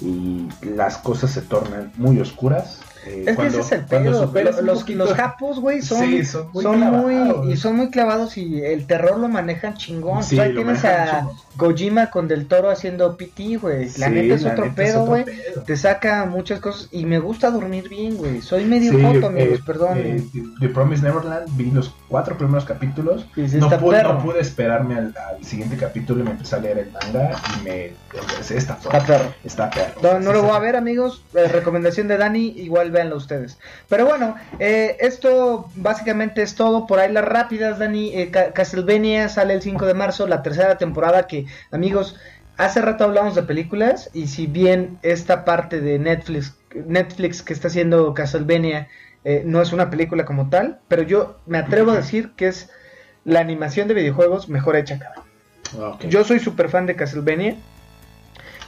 [0.01, 2.82] y las cosas se tornan muy oscuras.
[3.06, 4.30] Eh, Es que ese es el pedo.
[4.30, 7.49] un Los, los japos, güey, son, Sí, son muy son muy, clavados.
[7.49, 10.24] y son muy clavados y el terror lo manejan chingón.
[10.24, 11.36] Sí, o sea, tienes a chingón.
[11.58, 13.86] Kojima con Del Toro haciendo PT, güey.
[13.97, 15.26] La Sí, neta es la otro neta pedo, güey.
[15.66, 18.41] Te saca muchas cosas y me gusta dormir bien, güey.
[18.41, 19.97] Soy medio Sí, joto, amigos, eh, perdón.
[19.97, 20.24] eh,
[20.60, 23.28] The Promised Neverland, vi los cuatro primeros capítulos.
[23.36, 26.78] No está pude, no pude esperarme al, al siguiente capítulo y me empecé a leer
[26.80, 27.86] el manga y me
[28.49, 29.34] esta Está perro.
[29.43, 30.20] Está perro.
[30.20, 31.24] No, lo voy a ver, amigos.
[31.34, 32.47] Recomendación de Dani.
[32.58, 33.58] Igual véanlo ustedes.
[33.89, 36.88] Pero bueno, eh, esto básicamente es todo.
[36.88, 38.14] Por ahí las rápidas, Dani.
[38.14, 42.18] Eh, Castlevania sale el 5 de marzo, la tercera temporada que, amigos,
[42.58, 47.68] hace rato hablamos de películas y si bien esta parte de Netflix, Netflix que está
[47.68, 48.88] haciendo Castlevania
[49.24, 52.70] eh, no es una película como tal, pero yo me atrevo a decir que es
[53.24, 55.24] la animación de videojuegos mejor hecha, cabrón.
[55.80, 56.06] Ah, ok.
[56.06, 57.56] Yo soy súper fan de Castlevania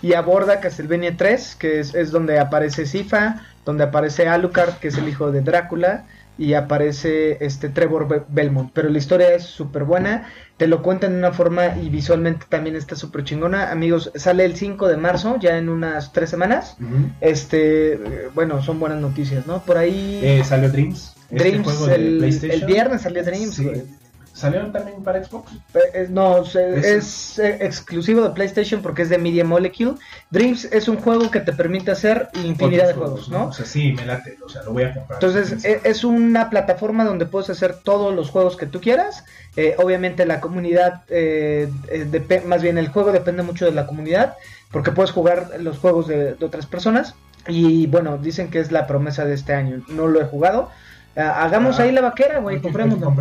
[0.02, 4.98] y aborda Castlevania 3, que es, es donde aparece Sifa, donde aparece Alucard, que es
[4.98, 6.06] el hijo de Drácula,
[6.38, 8.70] y aparece este Trevor Be- Belmont.
[8.74, 12.76] Pero la historia es súper buena, te lo cuentan de una forma y visualmente también
[12.76, 13.72] está súper chingona.
[13.72, 16.76] Amigos, sale el 5 de marzo, ya en unas tres semanas.
[17.22, 19.64] Este, bueno, son buenas noticias, ¿no?
[19.64, 20.20] Por ahí...
[20.24, 21.16] Eh, salió Dreams.
[21.32, 23.72] este Dreams, el, el viernes salió Dreams, Sí.
[24.36, 25.50] ¿Salió también para Xbox?
[25.94, 29.94] Eh, No, se- Es- es, eh, exclusivo de PlayStation porque es de Media Molecule.
[30.30, 33.48] Dreams es un juego que te permite hacer infinidad de juegos, ¿no?
[33.48, 34.38] O sea, sí, me late.
[34.46, 35.24] O sea, lo voy a comprar.
[35.24, 39.24] Entonces e- es una plataforma donde puedes hacer todos los juegos que tú quieras.
[39.56, 41.04] Eh, obviamente la comunidad,
[42.46, 44.34] más bien el juego depende mucho de la comunidad
[44.72, 47.16] porque puedes jugar los juegos de, de otras personas.
[47.48, 49.82] Y bueno, dicen que es la promesa de este año.
[49.88, 50.70] No lo he jugado.
[51.16, 53.16] Ah, hagamos Ah, ahí la vaquera, güey, comprémoslo.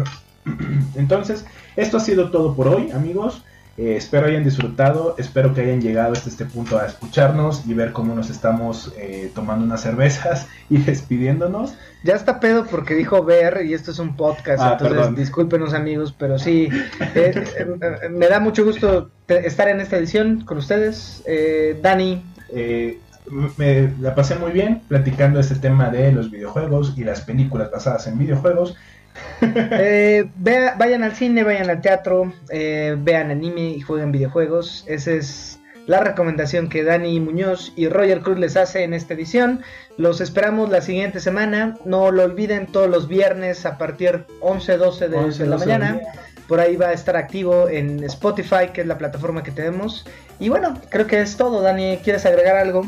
[0.95, 1.45] Entonces,
[1.77, 3.43] esto ha sido todo por hoy, amigos.
[3.77, 7.91] Eh, espero hayan disfrutado, espero que hayan llegado hasta este punto a escucharnos y ver
[7.91, 11.75] cómo nos estamos eh, tomando unas cervezas y despidiéndonos.
[12.05, 15.15] Ya está pedo porque dijo ver y esto es un podcast, Ah, entonces perdón.
[15.17, 16.69] discúlpenos amigos, pero sí,
[17.17, 17.67] eh,
[18.11, 21.25] me da mucho gusto estar en esta edición con ustedes.
[21.27, 22.23] Eh, Dani,
[23.57, 28.07] me la pasé muy bien platicando este tema de los videojuegos y las películas basadas
[28.07, 28.77] en videojuegos.
[29.43, 34.85] Eh, vea- vayan al cine, vayan al teatro, eh, vean anime y jueguen videojuegos.
[34.87, 39.61] Esa es la recomendación que Dani Muñoz y Roger Cruz les hace en esta edición.
[39.99, 41.77] Los esperamos la siguiente semana.
[41.85, 45.67] No lo olviden todos los viernes a partir 11, 12 de, 11, de la 12
[45.67, 46.01] mañana.
[46.49, 50.05] Por ahí va a estar activo en Spotify, que es la plataforma que tenemos.
[50.39, 51.99] Y bueno, creo que es todo, Dani.
[52.05, 52.85] ¿Quieres agregar algo?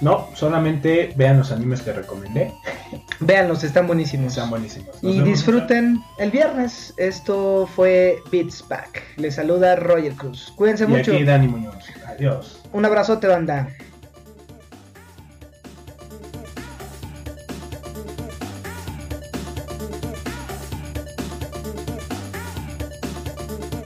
[0.00, 2.52] No, solamente vean los animes que recomendé,
[3.20, 4.28] Véanlos, están buenísimos.
[4.36, 5.02] están buenísimos.
[5.02, 6.92] Nos Y disfruten el viernes.
[6.96, 9.02] Esto fue Beats Back.
[9.16, 10.52] Les saluda Roger Cruz.
[10.56, 11.12] Cuídense Y mucho.
[11.12, 11.84] aquí Dani Muñoz.
[12.08, 12.60] Adiós.
[12.72, 13.68] Un abrazote, banda.